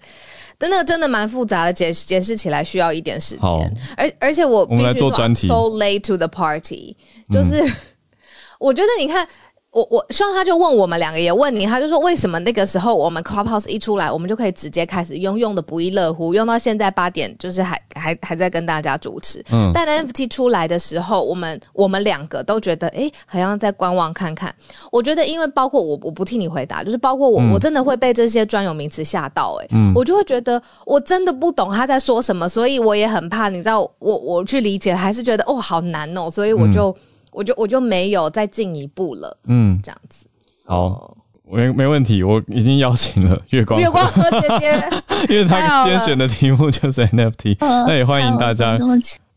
[0.57, 6.95] 但那个真的蛮复杂的，解解释起来需要一点时间，而而且我我们来做专题，so late to the party，
[7.29, 7.63] 就是
[8.59, 9.25] 我觉得你看。
[9.71, 19.41] 我我希望他就问我们两个也问你，他就说为什么那个时候我们 Clubhouse 一出来，我们就可以直接开始用，用的不亦乐乎，用到现在八点，就是还还还在跟大家主持。
[19.53, 24.53] 嗯，但 NFT 出来的时候，我们我们两个都觉得，哎，好像在观望看看。
[24.91, 36.93] 我觉得，因为包括我，我不替你回答，就是包括我，我真的会被这些专有名词吓到，哎，我就会觉得我真的不懂他在说什么，所以我也很怕，你知道，我我去理解，还是觉得哦好难哦，所以我就。
[37.31, 40.27] 我就我就没有再进一步了，嗯，这样子。
[40.65, 41.17] 好，
[41.49, 44.89] 没没问题，我已经邀请了月光月光和姐姐，
[45.33, 48.77] 因为他今天选的题目就是 NFT，那也欢迎大家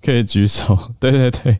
[0.03, 0.79] 可以举手。
[1.01, 1.59] 对对对，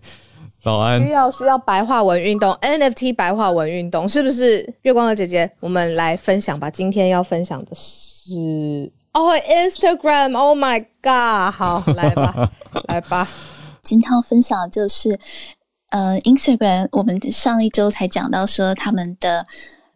[0.63, 1.03] 早安。
[1.03, 4.75] 需要需要白话文运动，NFT 白话文运动是不是？
[4.83, 6.71] 月光和姐姐，我们来分享吧。
[6.71, 12.51] 今天要分享的是哦，Instagram，Oh my God，好，来吧，
[12.87, 13.29] 来吧。
[13.83, 15.19] 今天要分享的就是。
[15.95, 19.47] 呃，Instagram，我们上一周才讲到说他们的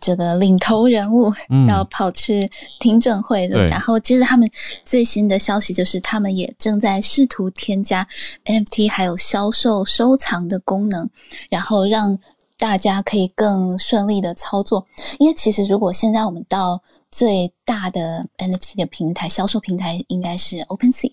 [0.00, 1.34] 这个领头人物
[1.66, 4.48] 要跑去听证会的，然后接着他们
[4.84, 8.06] 最新的消息就是他们也正在试图添加
[8.44, 11.10] NFT 还有销售收藏的功能，
[11.50, 12.16] 然后让
[12.56, 14.86] 大家可以更顺利的操作。
[15.18, 16.80] 因为其实如果现在我们到
[17.10, 21.10] 最大的 NFT 的平台销售平台应该是 OpenSea，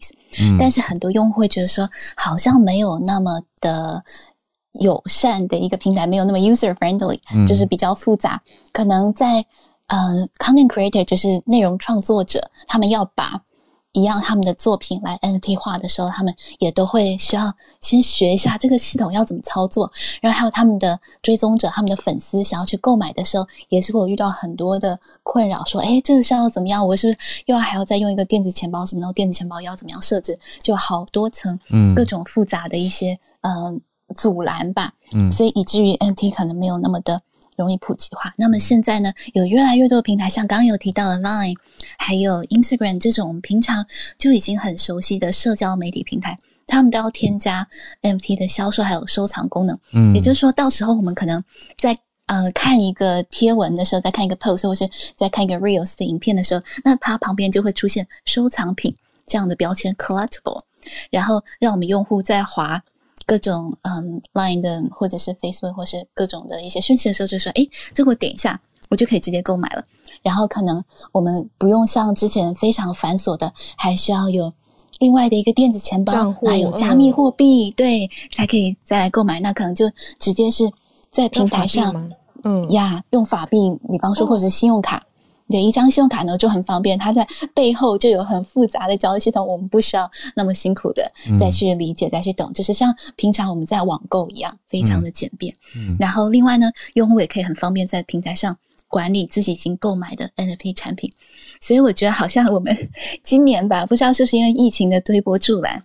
[0.59, 4.03] 但是很多用户会觉得说好像没有那么的。
[4.79, 8.41] 友善的一个平台没有那么 user friendly，就是比较复杂。
[8.71, 9.45] 可能在
[9.87, 13.41] 呃 content creator 就是内容创作者，他们要把
[13.93, 19.89] 一样他们的作品来 NFT 化的时候，他们也都会需要先学一下这个系统要怎么操作。
[20.19, 26.85] 然后还有他们的追踪者、他们的粉丝想要去购买的时候，也是会有遇到很多的困扰，说：“哎，这个是要怎么样？
[26.85, 28.99] 我是不是又要还要再用一个电子钱包什么？
[28.99, 30.37] 然后电子钱包要怎么样设置？
[30.61, 33.79] 就好多层，嗯，各种复杂的一些嗯。”
[34.13, 37.21] 阻拦吧，嗯，所以以至于 NT 可能没有那么的
[37.57, 38.33] 容易普及化。
[38.37, 41.55] 那么现在呢，有越来越多的平台，像刚刚有提到的 Line，
[41.97, 43.85] 还有 Instagram 这种平常
[44.17, 46.37] 就已经很熟悉的社交媒体平台，
[46.67, 47.67] 他们都要添加
[48.01, 49.79] NFT 的销售还有收藏功能。
[49.93, 51.43] 嗯，也就是说到时候我们可能
[51.77, 60.61] 在呃看一个贴文的时候，在看一个 post 或是在看一个 reels 的影片的时候，那它旁边就会出现收藏品这样的标签 collectible，
[61.09, 62.83] 然后让我们用户在滑。
[63.25, 68.59] 各种嗯，Line 的或者是 Facebook 或是各种的一些讯息的时候，就说：“哎，这个我点一下，
[68.89, 69.83] 我就可以直接购买了。”
[70.21, 74.51] 然后可能我们不用像之前非常繁琐的，还需要有
[74.99, 79.39] 另外的一个电子钱包，还有加密货币，对，才可以再来购买。
[79.39, 80.71] 那可能就直接是
[81.11, 82.11] 在平台上，
[82.43, 83.57] 嗯呀，用法币，
[83.89, 85.03] 比方说或者信用卡。
[85.49, 95.53] 对一张信用卡呢就很方便，它在背后就有很复杂的交易系统，我们不需要那么辛苦的再去理解、再去懂，就是像平常我们在网购一样，非常的简便。
[95.75, 101.11] 嗯，然后另外呢，用户也可以很方便在平台上管理自己已经购买的 NFT 产品。
[101.61, 102.75] 所以我觉得好像我们
[103.23, 105.81] 今年吧，不知道是不是因为疫情的推波助澜，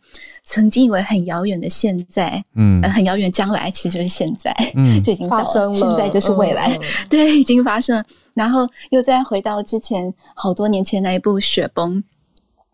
[0.52, 6.76] 曾经以为很遥远的现在，嗯，很遥远将来，其实就是现在，嗯， 就已经发生了，现在就是未来，
[7.08, 8.04] 对，已经发生了。
[8.34, 11.94] 然后又再回到之前好多年前那一部《雪崩》，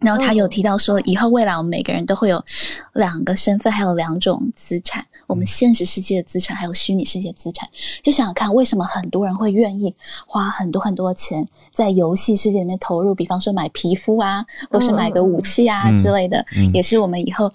[0.00, 2.42] 然后他有提到说，以后未来我们每个人都会有
[2.92, 7.66] 两个身份，还有两种资产：我们现实世界的资产，还有虚拟世界资产。
[8.02, 9.94] 就想想看，为什么很多人会愿意
[10.26, 13.14] 花很多很多钱在游戏世界里面投入？
[13.14, 16.44] 比方说买皮肤啊，或是买个武器啊之类的，
[16.74, 17.50] 也是我们以后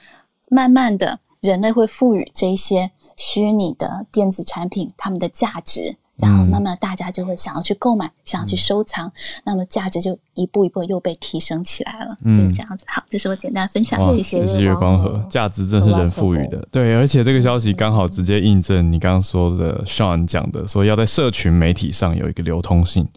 [0.50, 5.96] 慢慢的人类会赋予这一些虚拟的电子产品它们的价值。
[6.22, 9.12] 然后慢慢大家就会想要去购买，想要去收藏，
[9.44, 12.86] 那么价值就一步一步又被提升起来了，就是这样子。
[12.88, 14.00] 好，这是我简单分享。
[14.22, 16.66] 谢谢月光河，价值真是人赋予的。
[16.72, 23.08] 对，而且这个消息刚好直接印证你刚刚说的 Sean 讲的，说要在社群媒体上有一个流通性，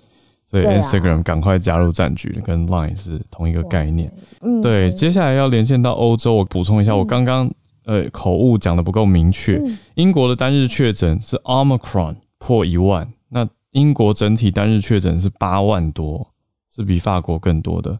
[0.51, 4.11] 所以 Instagram 赶快加入战局，跟 Line 是同一个概念。
[4.41, 4.91] 嗯，对。
[4.91, 7.51] 接下来要连线到欧洲，我补充一下，我刚刚
[7.85, 9.63] 呃口误讲的不够明确。
[9.95, 16.28] 英国的单日确诊是 Omicron 破一万，那英国整体单日确诊是八万多，
[16.70, 17.99] 是比法国更多的。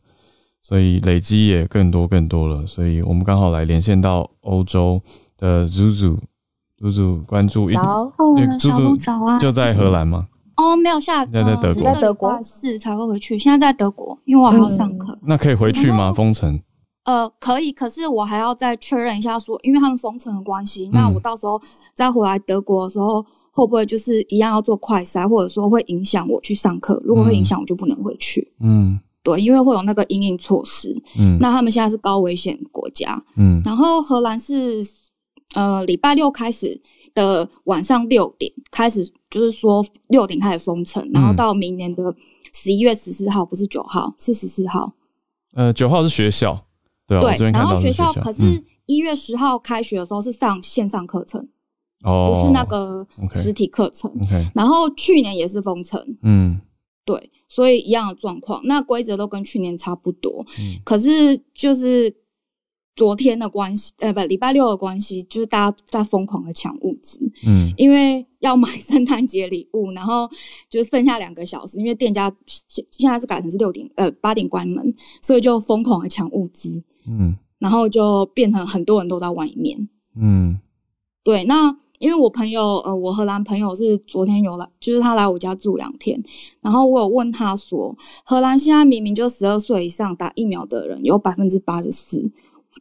[0.61, 5.01] 所以累积也更多更多了，所以我们刚好来连线到欧洲
[5.39, 8.13] 的 Zuzu，Zuzu 关注一，早，
[8.59, 10.29] 小鹿早啊，就在荷兰吗？
[10.59, 15.19] 哦，没有下，在在德国，在德国是才会回去，现在在德国，因为我还要上课。
[15.23, 16.13] 那可以回去吗？
[16.13, 16.61] 封城？
[17.05, 21.61] 呃，可以，可是我还要再确认一下，说因为他们封城的关系，那我到时候
[21.95, 23.23] 再回来德国的时候，
[23.55, 27.01] 会不会就是一样要做快筛，或者说会影响我去上课？
[27.05, 28.53] 如果会影响，我就不能回去。
[28.61, 29.01] 嗯。
[29.23, 34.85] 对，因为会有那个阴影措施，嗯，那他们现在是高危险国家，嗯，然后荷兰是
[35.55, 36.79] 呃礼拜六开始
[37.15, 42.15] 的晚上六点开始，就是说六点开始封城，然后到明年的
[42.53, 44.93] 十一月十四号，不是九号，是十四号，
[45.55, 46.67] 呃，九号是学校，
[47.07, 51.49] 对，对，然后学校可是一月十号开学的时候是上线上课程，
[52.05, 54.13] 哦，不是那个实体课程
[54.55, 56.61] 然后去年也是封城，嗯。
[57.07, 60.43] 对，所以一样的状况，那规则都跟去年差不多。
[60.59, 62.11] 嗯，可是就是
[62.97, 67.21] 昨天的关系，呃，不，礼拜六的关系，就是大家在疯狂的抢物资。
[67.47, 70.27] 嗯，因为要买圣诞节礼物，然后
[70.71, 76.83] 就剩下两个小时，因为店家现现在是改成是六点，呃，八点关门，所以就疯狂的抢物资。
[77.07, 79.91] 嗯，然后就变成很多人都在外面。
[80.17, 80.59] 嗯，
[81.23, 81.77] 对，那。
[82.05, 86.23] 因为我朋友，呃，我荷兰朋友是昨天有来，就是他来我家住两天，
[86.61, 92.31] 然后我有问他说，荷兰现在明明就十二岁以上打疫苗的人有百分之八十四。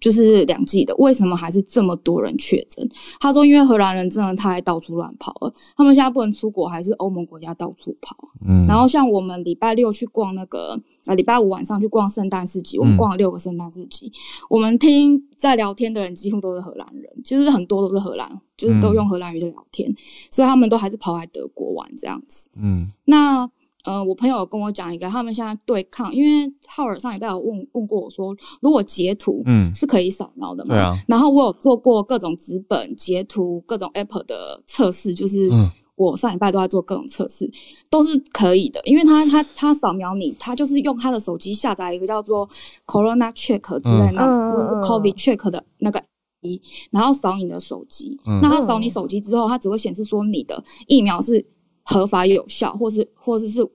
[0.01, 2.85] 就是两剂的，为什么还是这么多人确诊？
[3.21, 8.17] 他说，因为荷兰人真的太到处乱跑了，他们现在不能出国，还是欧盟国家到处跑。
[8.45, 14.11] 嗯，然后像我们礼拜六去逛那个，呃，礼拜五晚上去逛圣诞市集，我们逛了六个圣诞市集。
[14.49, 19.93] 我们听在聊天的人几乎都是荷兰人，其实很多都是荷兰，就是都用荷兰语在聊天，
[20.31, 22.49] 所以他们都还是跑来德国玩这样子。
[22.61, 23.49] 嗯，那。
[23.85, 30.73] 呃，我朋友跟我讲一个，他们现在对抗，因为浩尔上礼拜有问问过我说，如果截图嗯是可以扫描的嘛？
[30.73, 30.97] 对啊。
[31.05, 35.49] 然后我有做过各种纸本截图、各种 Apple 的测试，就是
[35.95, 37.49] 我上礼拜都在做各种测试，
[37.89, 38.81] 都是可以的。
[38.85, 42.49] 因为他他他扫描你，他就是用他的手机下载一个叫做
[42.85, 46.03] Corona Check 之类的，或者是 Covid Check 的那个
[46.41, 48.19] 一，然后扫你的手机。
[48.41, 51.45] 那他扫你手机之后，他只会显示说你的疫苗是。
[51.85, 53.69] 合法有效，或是或者是有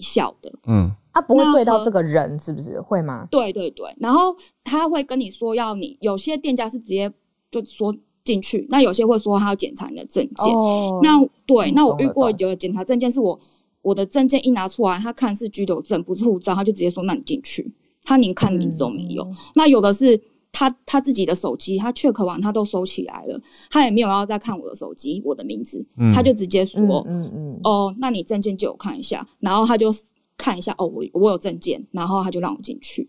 [0.00, 3.28] 效的，嗯，他不会对到这个人，是不是会吗？
[3.30, 7.12] 对对对，然后他会跟你说，要你有些店家是直接
[7.48, 7.94] 就说
[8.28, 10.54] 进去，那有些会说他要检查你的证件。
[11.02, 13.38] 那对，那我遇过有检查证件，是我
[13.82, 17.72] 我的证件一拿出来，他看是居留证，不是护照，他就直接说那你进去，
[18.04, 19.26] 他连看名字都没有。
[19.54, 20.20] 那有的是。
[20.50, 23.38] 他他自己的手机，他 check 完他都收起来了，
[23.70, 29.90] 他也没有要再看我的手机，我的名字，他就直接说，嗯嗯，哦，那你证件借我看一下，然后他就
[30.38, 33.08] 看一下，哦，我我有证件，然后他就让我进去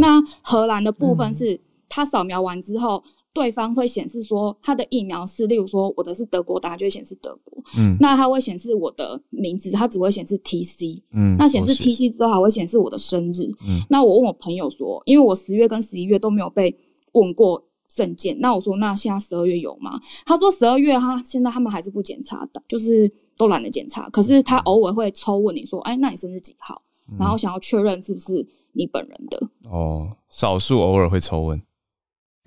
[0.00, 1.60] 那荷兰的部分是，
[1.90, 3.04] 他扫描完之后。
[3.38, 7.62] 对方会显示说他的疫苗是，例如说我的是德国，打就会显示德国。
[7.78, 11.00] 嗯，那他会显示我的名字，他只会显示 T C。
[11.12, 13.44] 嗯，那显示 T C 之后还会显示我的生日。
[13.64, 16.76] 嗯，那我问我朋友说，因为我十月跟十一月都没有被
[17.12, 20.00] 问过证件，那我说那现在十二月有吗？
[20.26, 24.10] 他说十二月他现在他们还是不检查的，就是都懒得检查。
[24.10, 26.82] 可是他偶尔会抽问你说，哎，那你生日几号？
[27.16, 29.48] 然后想要确认是不是你本人的。
[29.70, 31.62] 哦，少数偶尔会抽问。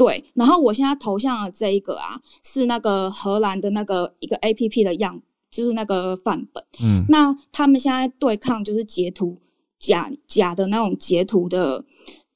[0.03, 5.21] 对，然后我现在头像的这一个啊，是那个荷兰的那个一个 A P P 的样，
[5.51, 6.63] 就是那个范本。
[6.83, 9.37] 嗯，那他们现在对抗就是截图
[9.77, 11.85] 假假的那种截图的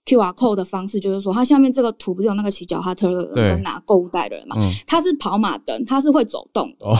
[0.05, 4.57] Q R code 的方式，就是说，它下面这个图不是有那个骑脚踏车的人跟拿购物袋的人嘛？
[4.59, 6.95] 嗯，它是跑马灯，它是会走动的哦，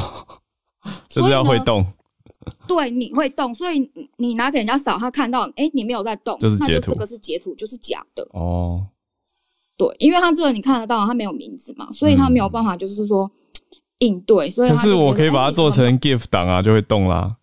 [1.08, 1.86] 就是要会动。
[2.68, 3.88] 对，你会动，所以
[4.18, 8.84] 你拿给人家扫，他看到，哎，你没有在动，就是截图，这个是截图，就是假的哦。
[9.78, 13.30] 对，因为他这个你看得到，他没有名字嘛，所以他没有办法，就是说
[14.00, 14.50] 应对。
[14.50, 17.36] 所以可是我可以把它做成 GIF 档啊，就会动啦。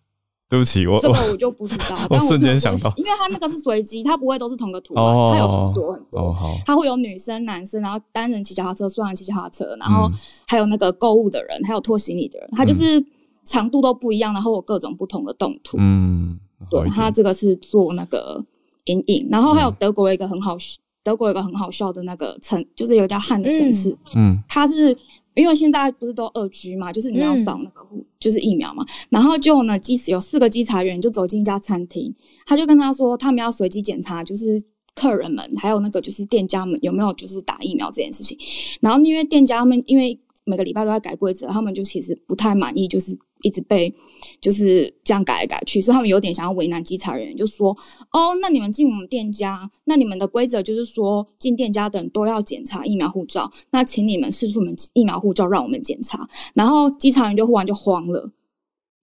[0.49, 1.97] 对不起，我这个我就不知道。
[2.11, 6.35] 我瞬间想到，因为他那个是随机，他不会都是同个图案，他有很多很多。
[6.63, 10.07] 他会有女生、男生，然后单人骑脚踏车、双人骑脚踏车，然后
[10.47, 12.47] 还有那个购物的人，还有拖行李的人。
[12.51, 13.03] 他就是
[13.43, 15.77] 长度都不一样，然后有各种不同的动图。
[15.79, 18.45] 嗯，对，它这个是做那个
[18.85, 20.55] 阴影，然后还有德国一个很好，
[21.03, 23.95] 德国有个很好笑的那个城，就是有个叫汉的城市。
[24.15, 24.97] 嗯，它是
[25.35, 27.85] 因为现在不是都二居嘛，就是你要扫那个
[28.19, 32.13] 就是疫苗嘛，然后就呢，即使有四个稽查员就走进一家餐厅，
[32.45, 34.59] 他就跟他说，他们要随机检查，就是
[34.95, 38.37] 客人们还有那个就是店家们有没有就是打疫苗这件事情，
[38.81, 40.19] 然后因为店家们因为。
[40.45, 43.93] 每个礼拜都在改规则，他们就其实不太满意，就是一直被
[44.41, 47.77] 就是这样改来改去，所以他们有点想要为难稽查人员，就说
[48.11, 58.31] ：“哦，那你们进我们店家，那你们的规则就是说进店家的人都要检查疫苗护照，那请你们试出们疫苗护照让我们检查。”然后稽查员就忽然就慌了，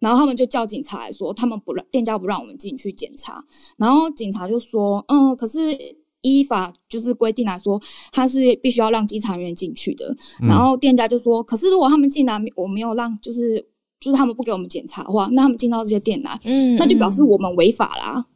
[0.01, 3.45] 然后他们就叫警察来说，他们不让店家不让我们进去检查，
[3.77, 7.81] 然后警察就说：“嗯，可是。”依法就是规定来说，
[8.13, 10.15] 他是必须要让稽查员进去的。
[10.47, 13.67] 然后店家就说：“可是如果他们进来，我没有让，就是
[14.01, 18.27] 就是他们不给我们检查的话，那他们进到这些店来，嗯，那就表示我们违法啦。”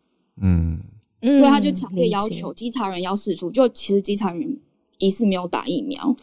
[0.41, 0.79] 嗯，
[1.21, 3.51] 所以他就强烈要求稽查员要试出。
[3.51, 4.57] 就其实稽查员
[4.99, 6.15] 疑似没有打疫苗，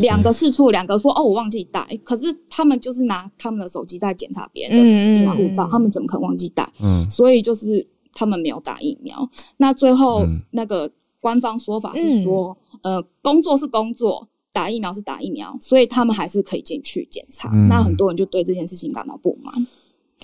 [0.00, 6.72] 两个试出，两个说：“哦，我忘记带。”可是他们就是拿他们的手机在检查别人的护照，他们怎么可能忘记带？
[6.82, 7.86] 嗯，所以就是。
[8.14, 17.48] 他们没有打疫苗，那最后那个官方说法是说，呃，工作是工作，打疫苗是打疫苗，所以他们还是可以进去检查。
[17.68, 19.54] 那很多人就对这件事情感到不满，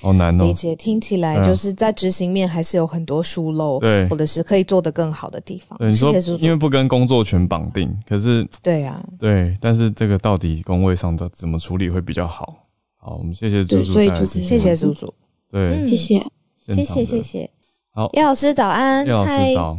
[0.02, 0.44] 好难哦。
[0.44, 5.78] 理解，听起来就是在执行面还是有很多疏漏，对，或者是可以做得更好的地方。
[5.80, 12.66] 你说，因为不跟工作权绑定，可是对呀，对，但是这个到底工位上的怎么处理会比较好？
[12.96, 15.12] 好，我们谢谢猪猪，所以就是谢谢猪猪，
[15.50, 16.26] 对，谢谢，
[16.68, 17.50] 谢谢，谢谢。
[17.90, 19.06] 好，叶老师早安。
[19.06, 19.78] 叶老师早。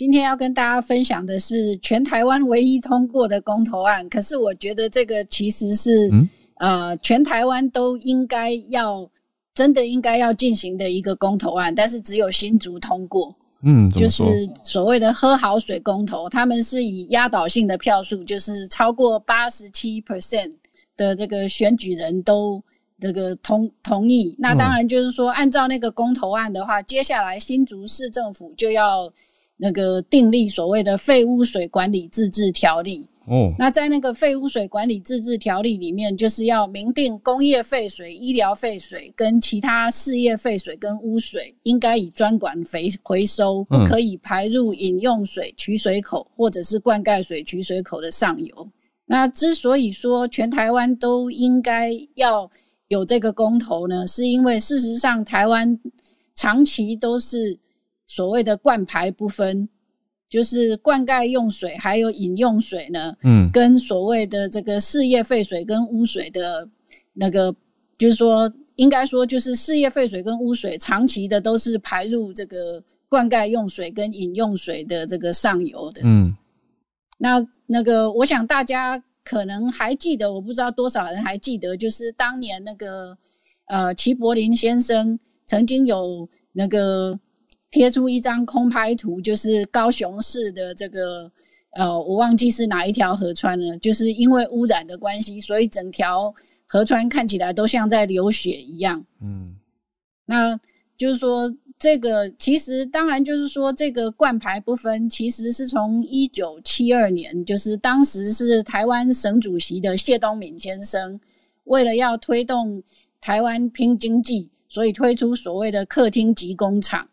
[0.00, 6.10] 今天要跟大家分享的是全台湾唯一通过的公投案，可是我觉得这个其实是
[6.54, 9.06] 呃全台湾都应该要
[9.52, 13.36] 真的应该要进行的一个公投案，但是只有新竹通过。
[13.60, 14.24] 嗯，就是
[14.64, 20.50] 所谓的喝好水公投，他们是以压倒性的票数，就是超过八十七 percent
[20.96, 22.58] 的这个选举人都。
[23.02, 29.10] 这个同同意，那当然就是说，按照那个公投案的话，接下来新竹市政府就要
[29.60, 33.06] 那个订立所谓的废污水管理自治条例。
[33.26, 48.68] 哦，那在那个废污水管理自治条例里面，就是要明定工业废水、医疗废水跟其他事业废水跟污水，应该以专管回回收，不可以排入饮用水取水口或者是灌溉水取水口的上游。
[49.06, 52.50] 那之所以说全台湾都应该要。
[52.88, 55.78] 有这个公投呢，是因为事实上台湾
[56.34, 57.56] 长期都是
[58.10, 59.68] 所谓的灌排不分，
[60.28, 66.68] 就是灌溉用水还有饮用水呢，嗯，跟所谓的这个事业废水跟污水的
[67.12, 67.54] 那个，
[67.96, 76.36] 就是说应该说就是事业废水跟污水长期的都是排入这个灌溉用水跟饮用水的这个上游的，嗯，
[77.16, 79.00] 那那个我想大家。
[79.22, 83.16] 可能还记得，我不知道多少人还记得，就是当年那个
[83.66, 87.16] 呃齐柏林先生曾经有那个
[87.70, 91.30] 贴出一张空拍图，就是高雄市的这个
[91.72, 96.34] 呃我忘记是哪一条河川了，就是因为污染的关系，所以整条
[96.66, 99.04] 河川看起来都像在流血一样。
[99.20, 99.56] 嗯，
[100.26, 100.58] 那
[100.96, 101.54] 就是说。
[101.78, 111.18] 这个其实当然就是说，这个冠牌不分，其实是从一九七二年，就是当时是台湾省主席的谢东闵先生，
[111.64, 112.82] 为了要推动
[113.18, 117.08] 台湾拼经济，所以推出所谓的客厅级工厂。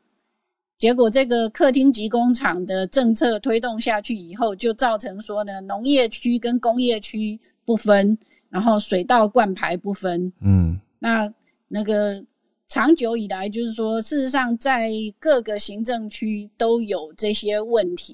[0.78, 8.17] 结果这个客厅级工厂的政策推动下去以后，就造成说呢，农业区跟工业区不分，
[8.49, 10.32] 然后水稻灌排不分。
[10.41, 11.34] 嗯，那
[11.67, 12.23] 那个。
[12.69, 18.13] 长久以来，就是说，事实上，在各个行政区都有这些问题。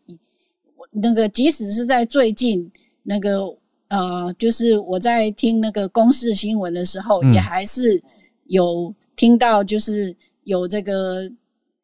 [0.91, 3.51] 那个，即使是在最近，那个
[3.88, 7.99] 呃，就是我在听那个公视新闻的时候，也还是
[8.45, 11.28] 有听到，就是有这个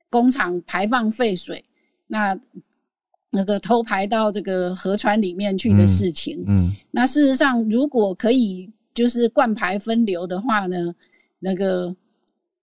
[0.09, 1.63] 工厂排放废水，
[2.07, 2.39] 那
[3.29, 6.43] 那个偷排到这个河川里面去的事情。
[6.47, 10.93] 嗯，那事实上，如果可以就是灌排分流的话呢，
[11.39, 11.95] 那个。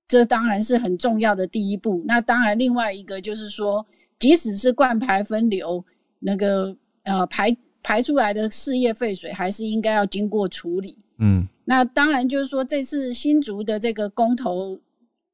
[0.09, 2.01] 这当然是很重要的第一步。
[2.07, 3.85] 那当然，另外一个就是说，
[4.21, 5.85] 即使是灌排分流，
[6.21, 10.97] 那个呃排排出来的事业废水，还是应该要经过处理。
[11.19, 14.79] 嗯，那当然就是说，这次新竹的这个公投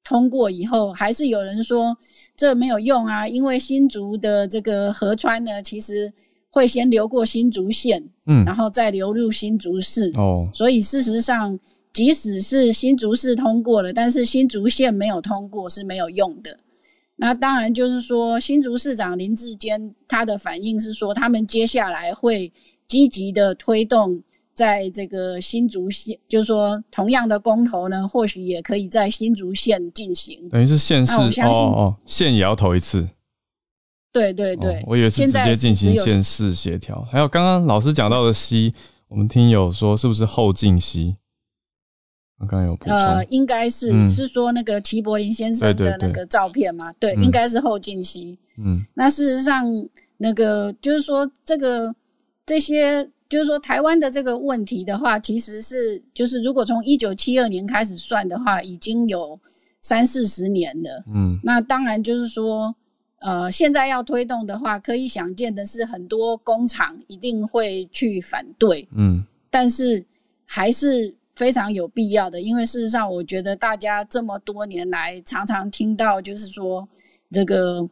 [0.05, 1.97] 通过以后，还是有人说
[2.37, 6.13] 这没有用啊，因为新竹的这个河川呢，其实
[6.51, 10.13] 会先流过新竹县，嗯，然后再流入新竹市。
[10.17, 11.59] 哦，所以事实上。
[11.95, 16.59] 即使是新竹市通过了，但是新竹县没有通过是没有用的。
[17.17, 22.51] 那当然就是说，新竹市长林志坚他的反应是说，他们接下来会
[22.89, 24.23] 积极的推动。
[24.55, 30.47] 在这个新竹县，就是说，同样的公投呢，或许也可以在新竹县进行。
[30.51, 33.09] 等于是县市哦哦，县也要投一次。
[34.13, 37.01] 对对对，我以为是直接进行县市协调。
[37.11, 38.75] 还有刚刚老师讲到的西，
[39.09, 41.15] 我们听友说是不是后进西？
[42.39, 46.93] 刚刚有呃，应该是是说那个齐柏林先生的那个照片吗？
[47.01, 48.39] 对，应该是后进西。
[48.59, 49.65] 嗯，那事实上，
[50.19, 51.95] 那个就是说这个
[52.45, 53.09] 这些。
[53.33, 59.41] 就是说，台湾的这个问题的话，其实是就是如果从一九七二年开始算的话，已经有
[59.81, 61.03] 三四十年了。
[61.15, 62.75] 嗯，那当然就是说，
[63.21, 68.87] 呃，现在要推动的话，可以想见的是，很多工厂一定会去反对。
[68.95, 70.05] 嗯，但是
[70.45, 76.87] 还是非常有必要的，因为事实上，我觉得大家这么多年来常常听到，就是说
[77.31, 77.89] 这个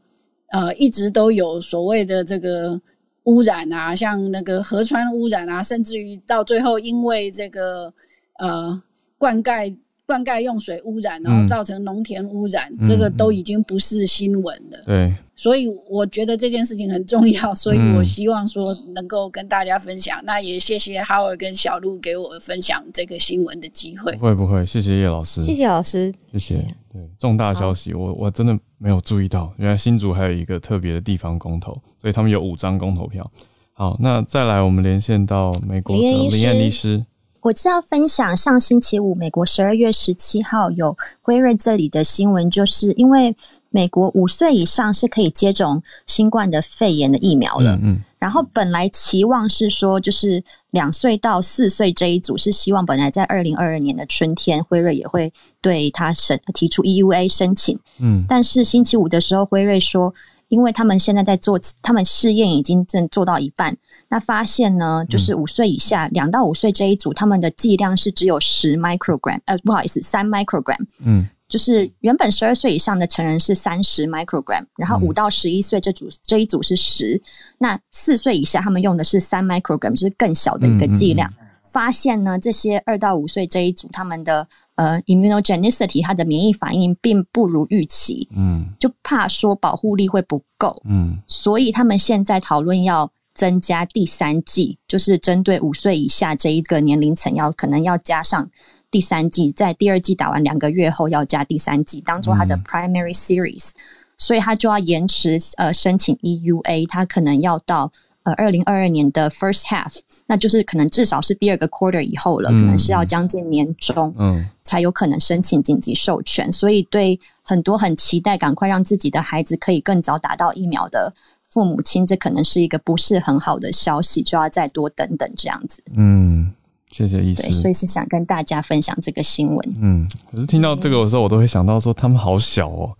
[0.48, 2.78] 呃，一直都有所谓的这个。
[3.24, 7.92] 污染啊，像那个河川污染啊，甚至于到最后因为这个
[8.38, 8.82] 呃
[9.18, 9.74] 灌溉
[10.06, 14.82] 灌溉用水污染，然后造成农田污染，这个都已经不是新闻了。
[14.84, 20.20] 对，所以我觉得这件事情很重要， 所以我希望说能够跟大家分享。
[20.22, 24.14] 那也谢谢哈尔跟小鹿给我分享这个新闻的机会。
[24.18, 24.66] 会不会？
[24.66, 26.56] 谢谢叶老师，谢谢老师，谢谢。
[26.92, 28.58] 对，重大消息，我我真的。
[28.82, 33.30] 没有注意到，原来新竹还有一个特别的地方公投，所以他们有五张公投票。
[33.74, 37.04] 好，那再来，我们连线到美国的林燕律师。
[37.42, 43.34] 我知道分享上星期五，美国十二月十七号有辉瑞这里的新闻，就是因为
[43.70, 47.78] 美国五岁以上是可以接种新冠的肺炎的疫苗了。
[47.82, 48.00] 嗯。
[48.18, 55.32] 然后本来期望是说，就是两岁到四岁这一组是希望本来在二零二二年的春天，辉瑞也会。
[55.62, 60.14] 对他申提出 EUA 申请，嗯，但是星期五的时候，辉瑞说，
[60.48, 63.76] 因为他们现在在做，他们试验已经正做到一半，
[64.10, 77.22] 那发现呢，就是五岁以下两到五岁这一组，他们的剂量是只有十 microgram，呃，不好意思，三 microgram，嗯，就是原本十二岁以上的成人是三十 microgram，然后五到十一岁这组这一组是十，
[77.56, 81.32] 那四岁以下他们用的是三 microgram，就是更小的一个剂量，
[81.62, 84.46] 发现呢，这些二到五岁这一组他们的。
[84.76, 98.46] 呃，immunogenicity，它的免疫反应并不如预期，嗯，就怕说保护力会不够，嗯，所以他们现在讨论要增加第三剂，就是针对五岁以下这一个年龄层，要可能要加上
[98.90, 103.70] 第三剂，在第二剂打完两个月后要加第三剂，当做它的 primary series，
[104.18, 107.90] 所以他就要延迟呃申请 EUA，他可能要到。
[108.22, 109.90] 呃，二零二二年的 first half，
[110.26, 116.52] 那就是可能至少是第二个 quarter 以后了，可能是要将近年中，嗯，才有可能申请紧急授权。
[116.52, 121.10] 所以，对很多很期待赶快让自己的孩子可以更早打到疫苗的
[121.50, 125.82] 父母亲，这可能是一个不是很好的消息，就要再多等等这样子。
[125.94, 126.50] 嗯，
[126.90, 127.42] 谢谢医师。
[127.42, 129.72] 对，所以是想跟大家分享这个新闻。
[129.80, 132.96] 嗯，可是听到这个的时候，我都会想到说，他们好小哦，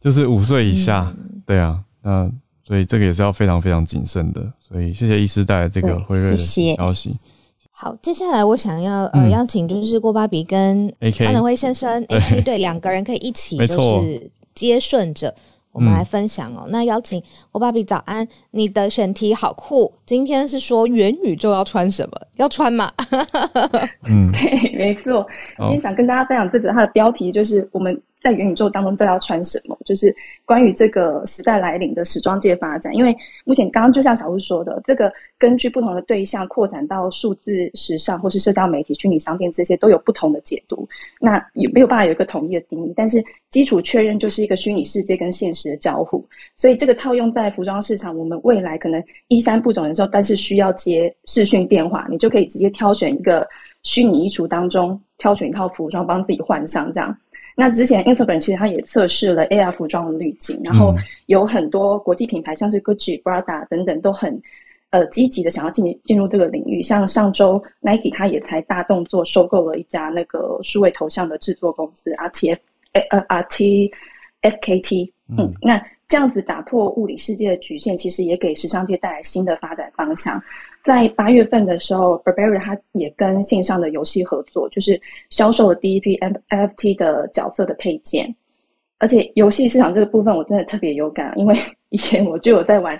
[0.00, 1.14] 就是五岁以下。
[1.44, 2.30] 对啊，那。
[2.64, 7.16] 所以这个也是要非常非常谨慎的，所以谢谢医师带来这个辉瑞的消息。
[7.70, 15.34] 好，接下来我想要呃邀请就是郭芭比跟安德辉先生，AK 对两个人可以一起就是接顺着
[15.78, 16.66] 我们来分享哦。
[16.70, 17.22] 那邀请
[17.52, 22.20] 我芭比早安，你的选题好酷，今天是说元宇宙要穿什么？
[22.34, 22.90] 要穿吗？
[24.04, 25.24] 嗯， 对，没错。
[25.58, 27.96] 今天想跟大家分享这则，它的标题就是我们。
[28.20, 29.78] 在元宇宙当中都要穿什么？
[29.84, 30.14] 就是
[30.44, 32.94] 关于这个时代来临的时装界发展。
[32.94, 40.88] 因为目前刚刚就像小吴说的，这个根据不同的对象扩展到数字时尚或是社交媒体、虚拟商店这些都有不同的解读。
[41.20, 42.92] 那也没有办法有一个统一的定义。
[42.96, 46.24] 但是基础确认就是一个虚拟世界跟现实的交互。
[46.56, 53.46] 所以这个套用在服装市场，我们未来可能衣衫不整的时候，但是需要接视讯电话，你就可以直接挑选一个
[53.84, 57.16] 虚拟衣橱当中挑选一套服装，帮自己换上这样。
[57.60, 60.94] 那之前 Instagram 其实它也测试了 AR 服装的滤镜，然后
[61.26, 64.40] 有很多国际品牌，像是 Gucci、Prada 等等，都很
[64.90, 66.80] 呃积极的想要进进入这个领域。
[66.84, 72.58] 像上周 Nike 它也才大动作收购了一家那个数位头像的制作公司 RTF
[72.92, 80.40] 呃 RTFKT，嗯，那这样子打破物理世界的局限，其实也给时尚界带来新的发展方向。
[80.88, 88.34] 在八月份的时候，Burberry 它也跟线上的游戏合作，就是销售了第一批 NFT 的角色的配件。
[88.96, 91.54] 而且游戏市场这个部分，我真的特别有感，因为
[91.90, 92.98] 以前我就有在玩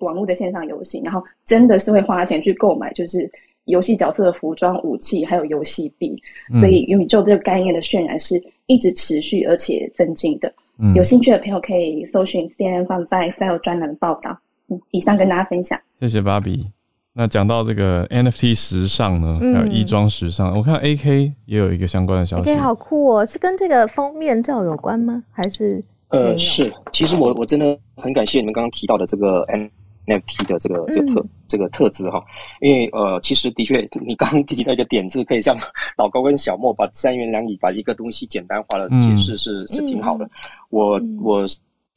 [0.00, 3.30] 网络的线上游戏，然后真的是会花钱去购买，就是
[3.66, 6.16] 游戏角色的服装、武器，还有游戏币。
[6.58, 10.50] 所以元宇宙这个概念的渲染是一直持续而且增进的。
[10.78, 14.34] 嗯有兴趣的朋友可以搜寻 CNN 放在 Style 专栏的报道。
[14.68, 15.78] 嗯，以上跟大家分享。
[16.00, 16.77] 谢谢芭比。
[17.18, 22.48] 那讲到这个 NFT 时尚呢，还有衣装时尚，我看 AK 也有一个相关的消息。
[22.48, 25.20] AK 好酷哦，是跟这个封面照有关吗？
[25.32, 25.84] 还是？
[26.10, 26.72] 呃，是。
[26.92, 29.44] 其实我我真的很感谢你们刚刚提到的这个
[30.06, 32.22] NFT 的这个这个特这个特质哈，
[32.60, 35.58] 因为呃，其实的确你刚刚提到一个点子，可以像
[35.96, 40.30] 老高跟小莫把三言两语把一个东西简单化的解释，是是挺好的。
[40.70, 41.44] 我我。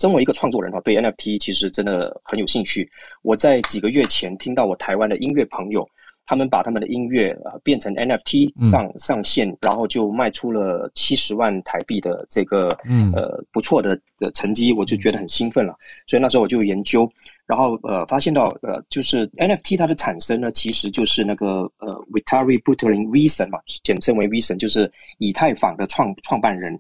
[0.01, 2.89] 身为一个创作人哈，对 NFT 其实真的很有兴趣。
[3.21, 5.87] 我在几个月前听到我台湾的音乐朋友，
[6.25, 12.69] 他们把他们的音乐啊变成 NFT 上上线，然后就卖出了七十万台币的这个
[13.13, 15.75] 呃不错的的成绩，我就觉得很兴奋了。
[16.07, 17.07] 所以那时候我就研究，
[17.45, 24.57] 然后呃发现到呃就是 NFT 它的产生呢，其实就是那个呃 Vitalik Buterin v i s o n 嘛，简称为 v i s o n
[24.57, 26.75] 就是以太坊的创创办人。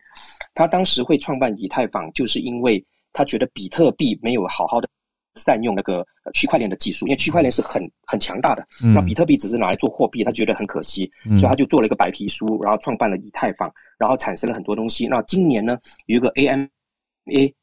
[0.55, 4.87] 他当时会创办以太坊，就是因为他觉得比特币没有好好的
[5.35, 15.07] 善用那个区块链的技术，因为区块链是很很强大的，那比特币只是拿来做货币，他觉得很可惜，所以他就做了一个白皮书，然后创办了以太坊，然后产生了很多东西。
[15.07, 16.67] 那今年呢，有一个 AMA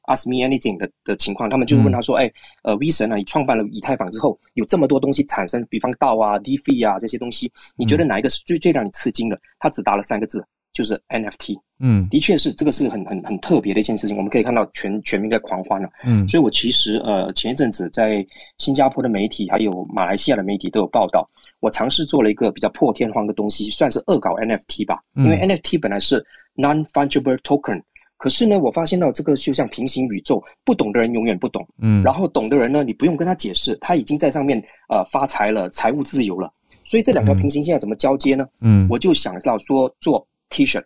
[0.05, 2.32] Ask Me Anything 的的情况，他们就问他说：“哎，
[2.62, 10.42] 呃，V 神啊，你创办了以太坊之后，有这么多东西产生，比方道啊、DeFi 啊这些东西，你觉得哪一个是最最让你吃惊的？”他只答了三个字。
[10.73, 14.16] 就是 NFT，嗯，的确是这个是很很很特别的一件事情。
[14.16, 18.25] 我们可以看到全全民在狂欢了，嗯，所以我其实呃前一阵子在
[18.59, 21.29] 新加坡的媒体还有马来西亚的媒体都有报道，
[21.61, 25.03] 我尝试做了一个比较破天荒的东西，算是恶搞 NFT 吧。
[25.16, 27.83] 因为 NFT 本来是 non-fungible token，
[28.19, 36.53] 可是呢，我发现到这个就像平行宇宙，不懂的人永远不懂，嗯，然后懂的人呢，你不用跟他解释，他已经在上面呃发财了，财务自由了。
[36.85, 38.47] 所以这两条平行线要怎么交接呢？
[38.61, 40.25] 嗯，我就想到说做。
[40.51, 40.82] T 恤，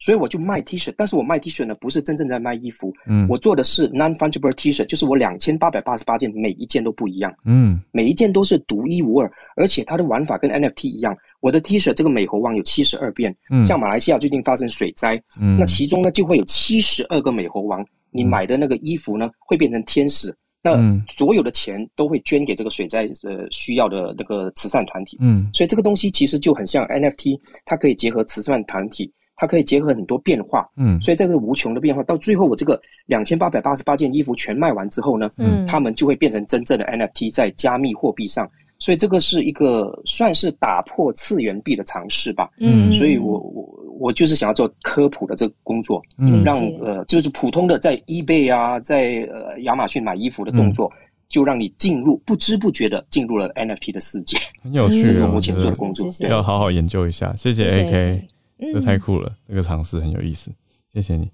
[0.00, 11.16] 所以我就卖 T 恤，但是我卖 T 恤呢，不是真正在卖衣服，嗯，我做的是 non-fungible T 恤，就是我两千八百八十八件，每一件都不一样，嗯，每一件都是独一无二，而且它的玩法跟 NFT 一样。
[11.40, 20.76] 我的 T 恤这个美猴王有七十二变，嗯，像马来西亚最近发生水灾，嗯，那其中呢就会有七十二个美猴王，你买的那个衣服呢会变成天使，那
[21.08, 38.50] 所有的钱都会捐给这个水灾呃需要的那个慈善团体，嗯，所以这个东西其实就很像 NFT，它可以结合慈善团体，它可以结合很多变化，嗯，所以这个无穷的变化，到最后我这个两千八百八十八件衣服全卖完之后呢，嗯，他们就会变成真正的 NFT 在加密货币上。
[38.78, 43.68] 所以这个是一个算是打破次元壁的尝试吧，嗯，所以我我
[43.98, 50.90] 我就是想要做科普的这个工作，嗯，让呃就是普通的在 eBay 啊，在呃亚马逊买衣服的动作，
[51.28, 57.34] 就让你进入不知不觉的进入了 NFT 的世界， 很有趣，这是我目前做的工作，要好好研究一下。
[57.36, 60.52] 谢谢 AK，这太酷了，这个尝试很有意思，
[60.92, 61.28] 谢谢你。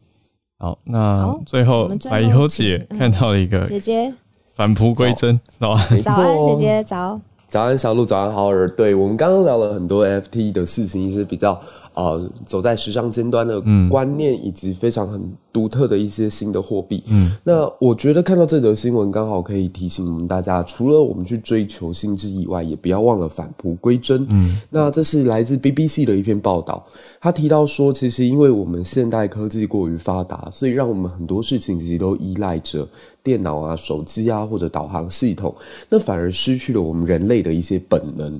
[0.58, 4.10] 好，那最后白优姐看到了一个姐姐
[4.54, 7.20] 返璞归真， 早安，早安，姐姐早。
[7.54, 8.68] 早安，小鹿，早安，好儿。
[8.70, 11.52] 对我们刚刚聊了很多 FT 的事情，一些比较
[11.92, 15.22] 啊走在时尚尖端的观念，以及非常很
[15.54, 17.02] 独特的一些新的货币。
[17.06, 24.26] 嗯，那我觉得看到这则新闻，刚好可以提醒我们大家，除了我们去追求新知以外，也不要忘了返璞归真。
[24.30, 26.84] 嗯，那这是来自 BBC 的一篇报道，
[27.20, 32.86] 他提到说，其实因为我们现代科技过于发达，所以让我们很多事情其实都依赖着。
[33.22, 35.54] 电脑啊、手机啊，或者导航系统，
[35.88, 38.38] 那反而失去了我们人类的一些本能。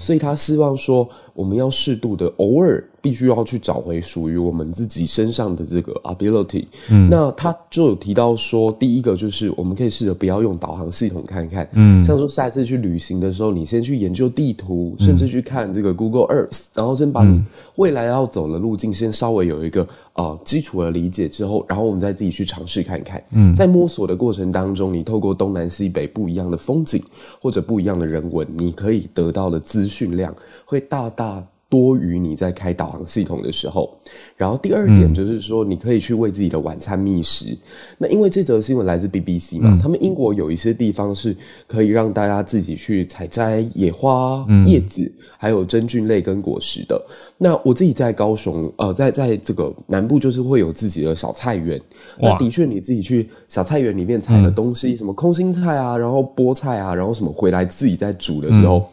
[0.00, 6.64] 所以他希望说，我们要适度的偶尔，必须要去找回属于我们自己身上的这个 ability。
[6.88, 11.68] 嗯，那他就有提到说，第一个就是我们可以试着不要用导航系统看看。
[11.72, 17.42] 嗯，像说下一次去旅行的时候，你先去研究地图，甚至去看这个 Google Earth，然后先把你
[17.74, 23.20] 未来要走的路径先稍微有一个啊基础的理解之后，然后我们再自己去尝试看看。
[23.32, 27.02] 嗯，在摸索的过程当中，你透过东南西北不一样的风景
[27.40, 29.62] 或者不一样的人文，你可以得到的。
[29.72, 30.34] 资讯量
[30.66, 31.42] 会大大
[31.72, 33.88] 多于你在开导航系统的时候。
[34.36, 37.56] 然后第二点就是说，你可以去为自己的晚餐觅食。
[37.96, 41.34] 那因为这则新闻来自 BBC 嘛，他们英国有一些地方是
[41.66, 47.00] 可以让大家自己去采摘野花、叶子，还有真菌类跟果实的。
[47.38, 51.80] 那我自己在高雄，呃，在在这个南部，就是会有自己的小菜园。
[52.20, 58.84] 那的确，你自己去小菜园里面采的东西，什么空心菜啊，然后菠菜啊，然后什么回来自己在煮的时候。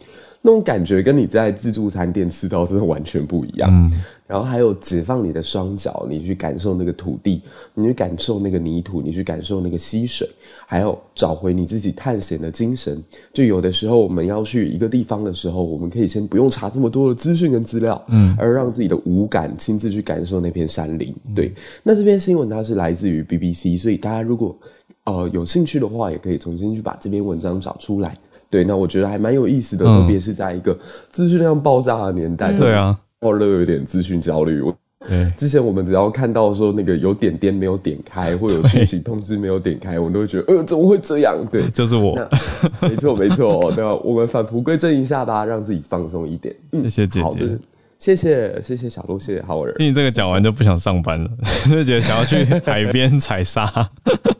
[0.42, 3.68] 那种感觉跟你在自助餐店吃到真的完全不一样。
[3.70, 3.92] 嗯，
[4.26, 7.42] 然后还有解放你的双脚，你去感受那个土地，
[7.74, 10.26] 你去感受那个泥土，你去感受那个溪水，
[10.66, 13.02] 还有找回你自己探险的精神。
[13.34, 21.14] 就有的时候我们要去一个地方的时候，我们可以先不用查这么多的资讯跟资料，嗯，而让自己的五感亲自去感受那片山林。
[21.34, 24.56] 对，那这篇新闻它是来自于 BBC，所以大家如果
[25.04, 28.16] 呃有兴趣的话，也可以重新去把这篇文章找出来。
[28.50, 30.76] 对，那我觉得还蛮有意思的，特别是在一个
[31.10, 32.52] 资讯量爆炸的年代。
[32.52, 34.60] 对啊，我都有点资讯焦虑。
[34.60, 34.76] 我，
[35.36, 41.38] 之前我们只要看到说那个有点点没有点开，或有讯息通知没有点开，我们都会觉得，呃，怎么会这样？
[41.50, 42.14] 对， 就是我。
[42.80, 43.72] 没错，没错。
[43.76, 46.54] 那我们返璞归真一下吧，让自己放松一点。
[46.72, 47.22] 谢谢姐姐。
[47.22, 47.58] 好的，
[48.00, 49.74] 谢谢，谢谢小鹿，谢谢好人。
[49.76, 51.30] 听你这个讲完就不想上班了，
[51.68, 53.70] 就觉得想要去海边采沙。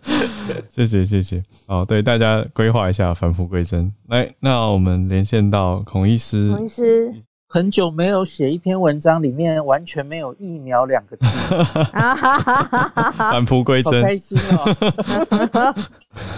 [0.71, 3.93] 谢谢谢谢，哦，对大家规划一下返璞归真。
[4.09, 6.51] 来，那我们连线到孔医师。
[6.51, 7.13] 孔医师，
[7.47, 11.27] 很久没有写一篇文章，里面完全没有疫苗两个字。
[13.19, 15.75] 返璞归真，开心哦。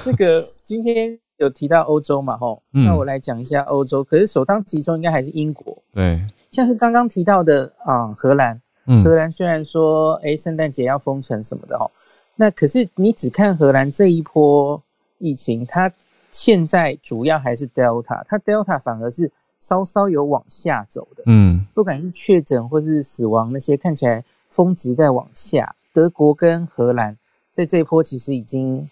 [0.05, 2.37] 那个今天有提到欧洲嘛？
[2.37, 4.03] 吼，那我来讲一下欧洲。
[4.03, 5.81] 可是首当其冲应该还是英国。
[5.95, 6.21] 对，
[6.53, 8.61] 像是刚刚提到的啊，荷兰。
[8.87, 11.91] 嗯，荷兰虽然说，哎，圣诞节要封城什么的，哈。
[12.37, 14.81] 那可是你只看荷兰这一波
[15.19, 15.91] 疫情，它
[16.31, 19.31] 现在主要还是 Delta，它 Delta 反而是
[19.61, 25.75] 稍稍有往下走的，嗯，不管是确诊或是死亡那些，看起来峰值在往下。
[25.95, 27.17] 德国跟荷兰
[27.53, 28.89] 在这一波其实已经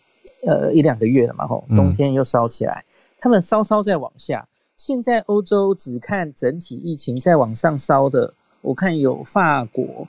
[0.46, 2.84] 呃一两个月了嘛，吼，冬天又烧起来，
[3.18, 4.46] 他们稍稍在往下。
[4.83, 10.09] 现在欧洲只看整体疫情在往上烧的，我看有法国、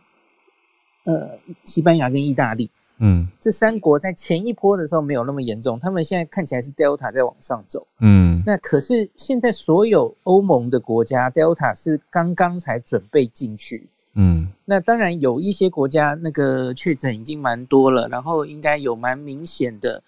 [1.03, 1.31] 呃
[1.65, 2.69] 西班牙跟意大利。
[2.99, 7.85] 嗯，这三国在前一波的时候没有那么严重，他们现在看起来是 Delta 在往上走。
[7.99, 13.89] 嗯，那可是现在所有欧盟的国家 Delta 是刚刚才准备进去。
[14.13, 20.01] 嗯，那当然有一些国家那个确诊已经蛮多了，然后应该有蛮明显的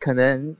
[0.00, 0.56] 可能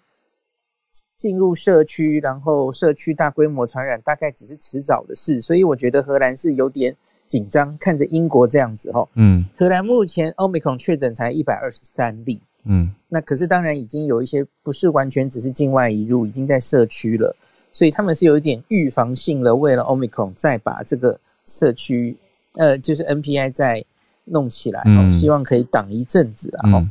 [1.16, 6.97] 进入社区，然后社区大规模传染大概只是迟早的事，所以我觉得荷兰是有点。
[7.30, 17.36] 紧张看着英国这样子哈，嗯，荷兰目前奥密克戎确诊才一百二十三例，嗯，那可是当然已经有一些不是完全只是境外移入，已经在社区了，
[17.70, 22.16] 所以他们是有一点预防性了，为了奥密克戎再把这个社区，
[22.55, 23.84] 呃，就是 NPI 再
[24.24, 26.91] 弄起来，哦，希望可以挡一阵子啊，哈。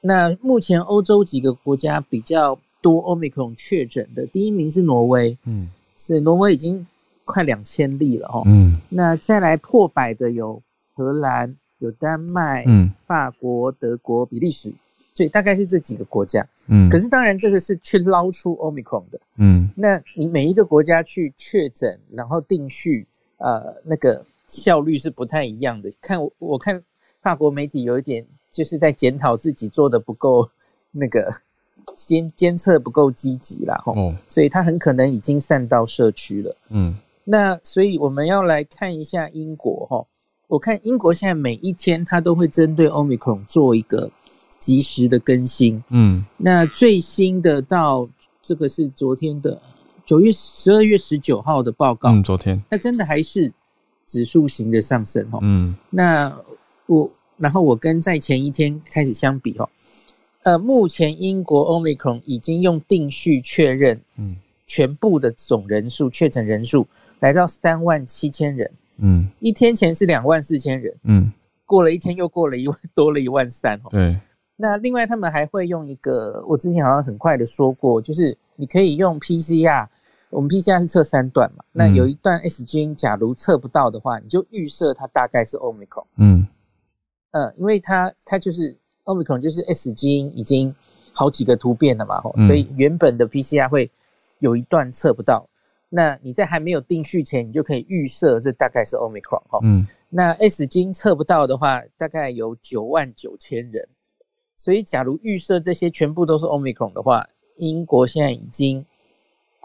[0.00, 6.86] 那目前欧洲几个国家比较多奥密克戎确诊的，第一名是挪威，嗯，是挪威已经。
[7.28, 10.62] 快两千例了哦，嗯，那再来破百的有
[10.94, 14.72] 荷兰、有丹麦、嗯，法国、德国、比利时，
[15.12, 23.04] 所以大概是这几个国家，嗯，可是当然这个是去捞出 omicron 的，嗯，那你每一个国家去确诊，然后定序，
[23.38, 25.90] 呃，那个效率是不太一样的。
[26.00, 26.80] 看我看
[27.20, 30.48] 法国媒体有一点就是在检讨自己做的不够
[30.92, 31.28] 那个
[31.94, 36.96] 监监测不够积极啦，吼，所以它很可能已经散到社区了，嗯。
[37.28, 40.06] 那所以我们要来看一下英国哈，
[40.46, 44.08] 我看英国现在每一天它都会针对 Omicron 做一个
[44.60, 48.08] 及时的更新，嗯，那最新的到
[48.40, 49.60] 这个是昨天的
[50.04, 53.52] 九月十二月十九号的报告，嗯，昨天，那真的还是
[54.06, 56.32] 指数型的上升哈，嗯，那
[56.86, 59.68] 我然后我跟在前一天开始相比哈，
[60.46, 66.86] 呃，目前英国 Omicron 已经用定序确认，嗯，全部的总人数确诊人数。
[67.18, 71.32] 来到三万七千人，嗯，一天前是两万四千人，嗯，
[71.64, 73.88] 过了一天又过了一万，多了一万三哦。
[73.90, 74.16] 对，
[74.54, 79.88] 那另外他们还会用一个，我之前好像很快的说过，就是你可以用 PCR，
[80.30, 86.46] 我们 PCR 是测三段嘛，那有一段 S 基假如测不到的话，你就预设它大概是 Omicron，嗯，
[87.32, 90.72] 呃，因为它它就是 Omicron，就是 S 基因已经
[91.12, 93.90] 好几个突变了嘛，吼，所以原本的 PCR 会
[94.38, 95.48] 有一段测不到。
[95.88, 99.58] 那你在还没有定序前，你就可以预设这大概是 Omicron 哈。
[99.62, 99.86] 嗯。
[100.08, 103.88] 那 S 基因测不到的话，大概有九万九千人。
[104.56, 107.26] 所以，假如预设这些全部都是 Omicron 的话，
[107.56, 108.84] 英国现在已经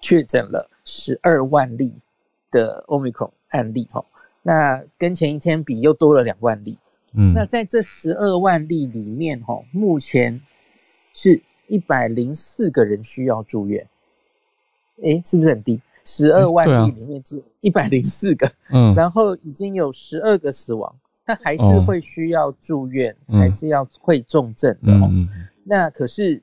[0.02, 1.94] 确诊了十二万例
[2.52, 4.04] 的 Omicron 案例哈。
[4.44, 6.78] 那跟前一天比又多了两万例。
[7.14, 7.34] 嗯。
[7.34, 10.42] 那在这十二万例里面哈，目前
[11.14, 13.88] 是一百零四个人需要住院。
[15.04, 15.82] 诶，是不是很低？
[16.04, 20.96] 十二万例里面只一百零四个，嗯，然后已经有十二个死亡，
[21.26, 25.10] 他还是会需要住院，还是要会重症的哦。
[25.64, 26.42] 那可是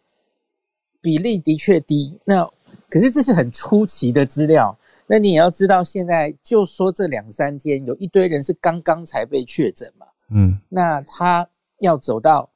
[1.00, 2.48] 比例的确低，那
[2.88, 4.76] 可是这是很出奇的资料，
[5.08, 11.48] 那你也要知道，现在就说这两三天有一堆人是刚刚才被确诊嘛，嗯，那他
[11.80, 12.50] 要走到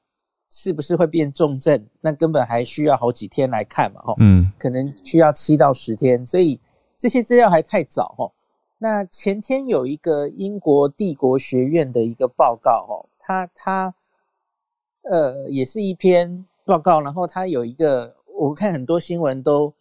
[0.49, 6.61] 是不是会变重症，那根本还需要好几天来看嘛，哈，嗯，可能需要七到十天，所以
[6.97, 8.31] 这些资料还太早，哈。
[8.79, 13.95] 那前天有一个英国帝国学院的一个报告，哦，他他
[15.03, 19.73] 呃也是一篇报告，然后他有一个，我看很多新闻都。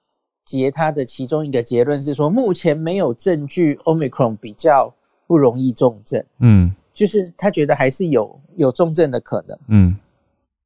[0.43, 4.91] 结他的其中一个结论是说，目前没有证据，omicron 比较
[5.27, 6.25] 不容易重症。
[6.39, 9.57] 嗯，就是他觉得还是有有重症的可能。
[9.67, 9.95] 嗯，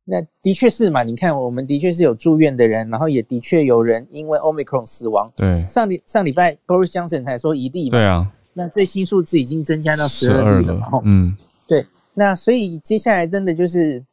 [0.03, 1.03] 那的确是嘛？
[1.03, 5.31] 你看，我们的确是有住院的人，然后也的确有人因为 omicron 死亡。
[5.35, 7.91] 对，上礼上礼拜 Boris Johnson 才说一例嘛。
[7.91, 10.89] 对啊，那最新数字已经增加到十二例了嘛？
[11.03, 11.35] 嗯，
[11.67, 11.85] 对。
[12.13, 14.03] 那所以接下来真的就是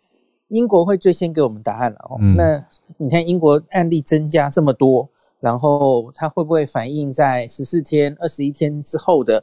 [0.49, 2.19] 英国会最先给我们答案了哦。
[2.37, 2.65] 那
[2.97, 5.09] 你看英国案例增加这么多。
[5.43, 9.43] 然后它会不会反映在十四天、二十一天之后的，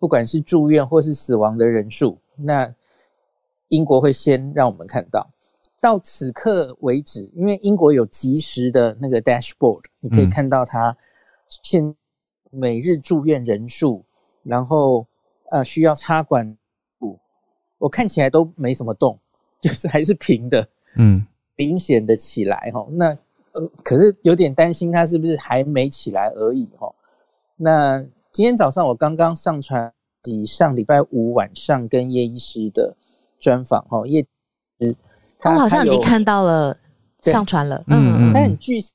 [0.00, 2.18] 不管是住院或是死亡的人数？
[2.34, 2.74] 那
[3.68, 5.30] 英国会先让我们看到。
[5.80, 10.96] 到此刻为止，因为英国有及时的那个 dashboard，你可以看到它
[11.48, 11.94] 现
[12.50, 14.04] 每日住院人数，
[14.42, 15.06] 然后
[15.50, 16.56] 呃需要插管，
[17.78, 19.16] 我看起来都没什么动，
[19.60, 21.24] 就是还是平的，嗯，
[21.54, 23.16] 明显的起来哈，那。
[23.52, 26.94] 呃，可是有点担心它是不是还没起来而已哈。
[27.56, 28.00] 那
[28.32, 29.92] 今天早上我刚刚上传
[30.24, 32.96] 你上礼拜五晚上跟叶医师的
[33.40, 34.24] 专访哈，叶
[34.78, 34.94] 师
[35.38, 36.76] 他好像已经看到了
[37.22, 38.90] 上传了，嗯嗯，他很具体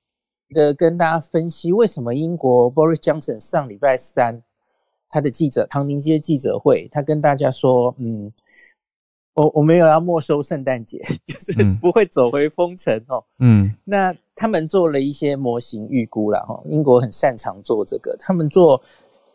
[0.49, 4.41] 的跟大家分析为什么英国 Boris Johnson 上礼拜三
[5.09, 8.31] 他的记者唐宁街记者会，他跟大家说，嗯。
[9.33, 13.21] 我我没有要没收圣诞节， 就是不会走回封城哦。
[13.39, 16.57] 嗯，那他们做了一些模型预估了哈。
[16.69, 18.81] 英国很擅长做这个，他们做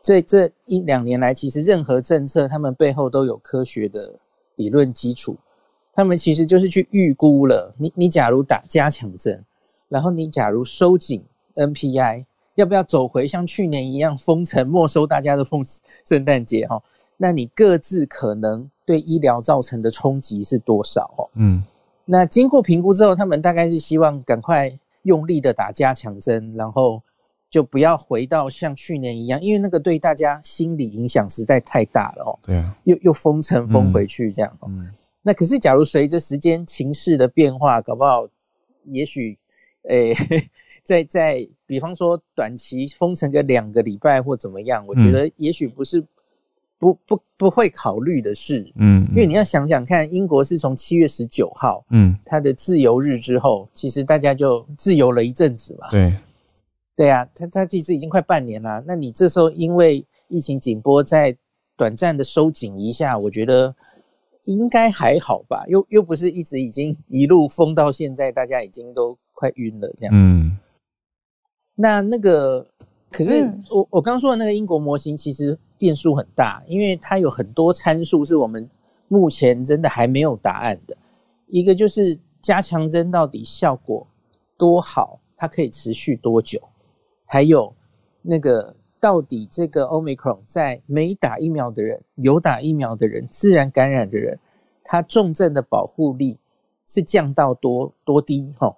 [0.03, 4.15] 这这一两年来，其实任何政策，他们背后都有科学的
[4.57, 5.37] 理论基础。
[5.93, 9.45] 他们其实就是去预估了，你你假如打加强针，
[9.89, 11.23] 然后你假如收紧
[11.55, 12.25] NPI，
[12.55, 15.65] 要不要走回像去年一样封城，没收大家的封
[16.05, 16.83] 圣诞节哈？
[17.17, 18.71] 那你各自可能。
[18.87, 21.15] 对医疗造成的冲击是多少？
[21.17, 21.63] 哦，嗯，
[22.05, 27.01] 那经过评估之后，他们大概是希望赶快用力的打加强针，然后
[27.51, 32.39] 就不要回到像去年一样，因为那个对大家心理影响实在太大了哦。
[32.43, 34.59] 对啊，又又封城封回去这样。
[34.67, 34.89] 嗯，
[35.21, 38.27] 那可是假如随着时间情势的变化，搞不好
[38.85, 39.37] 也许，
[39.89, 40.15] 诶，
[40.85, 46.03] 在在比方说短期封城个两个礼拜或怎么样，我觉得也许不是。
[46.81, 55.91] 不不不会考虑的事，嗯，因为你要想想看，英国是从七月十九号，嗯，它的自由日之后，其实大家就自由了一阵子嘛。
[55.91, 56.17] 对，
[57.01, 58.85] 对啊，它它其实已经快半年了。
[58.87, 61.35] 那你这时候因为疫情紧波，在
[61.75, 63.75] 短暂的收紧一下，我觉得
[64.45, 65.65] 应该还好吧？
[65.67, 70.37] 又又不是一直已经一路封到现在，大家已经都快晕了这样子。
[71.75, 72.67] 那那个。
[73.11, 78.69] 可是我我刚说的那个英国模型其实变数很大，因为它有很多参数是我们
[79.09, 80.95] 目前真的还没有答案的。
[81.47, 84.07] 一个就是加强针到底效果
[84.59, 86.61] 多好，它可以持续多久？
[87.33, 87.73] 还有
[88.23, 94.37] 那个到底这个 Omicron 在没打疫苗的人、有打疫苗的人、自然感染的人，
[94.83, 96.37] 他重症的保护力
[96.85, 98.53] 是降到多多低？
[98.59, 98.77] 哈，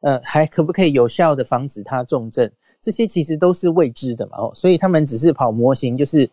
[0.00, 2.50] 呃，还可不可以有效的防止它重症？
[2.80, 6.28] 这些其实都是未知的嘛，哦，所以他们只是跑模型，就是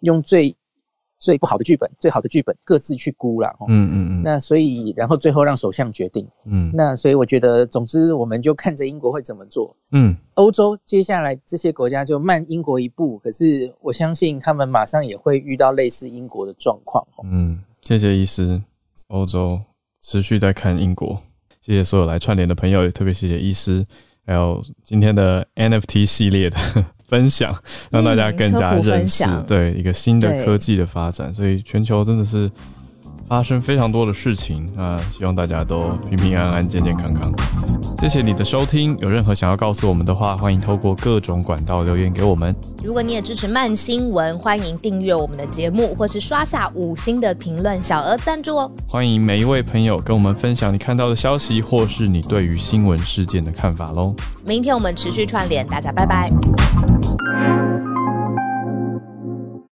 [0.00, 0.54] 用最
[1.20, 4.22] 最不好的剧本、最好的剧本各自去估了，嗯嗯嗯。
[4.24, 6.72] 那所以，然后最后让首相决定，嗯。
[6.74, 10.16] 那所以我觉得，总之我们就看着英国会怎么做，嗯。
[10.34, 17.62] 欧洲接下来这些国家就慢英国一步，可是我相信他们马上也会遇到类似英国的状况，嗯。
[17.82, 18.62] 谢谢医师，
[19.08, 19.60] 欧洲
[20.00, 21.20] 持续在看英国，
[21.60, 23.86] 谢谢所有来串联的朋友，也特别谢谢医师。
[24.30, 26.56] 还有今天的 NFT 系列的
[27.08, 27.52] 分享，
[27.90, 32.48] 让大家更加认识对一个新的科技的发展，所以全球真的是。
[33.30, 34.96] 发生非常多的事情啊！
[35.08, 37.32] 希望大家都平平安安、健健康康。
[38.00, 42.52] 谢谢你的收听，有任何想要告诉我们的话，欢迎透过各种管道留言给我们。
[42.82, 48.68] 如果你也支持慢新闻，欢迎订阅我们的节目，或是刷下五星的评论，小额赞助哦。
[48.88, 54.12] 欢迎每一位朋友跟我们分享你看到的消息，或是你对于新闻事件的看法喽。
[54.44, 56.28] 明天我们持续串联，大家拜拜。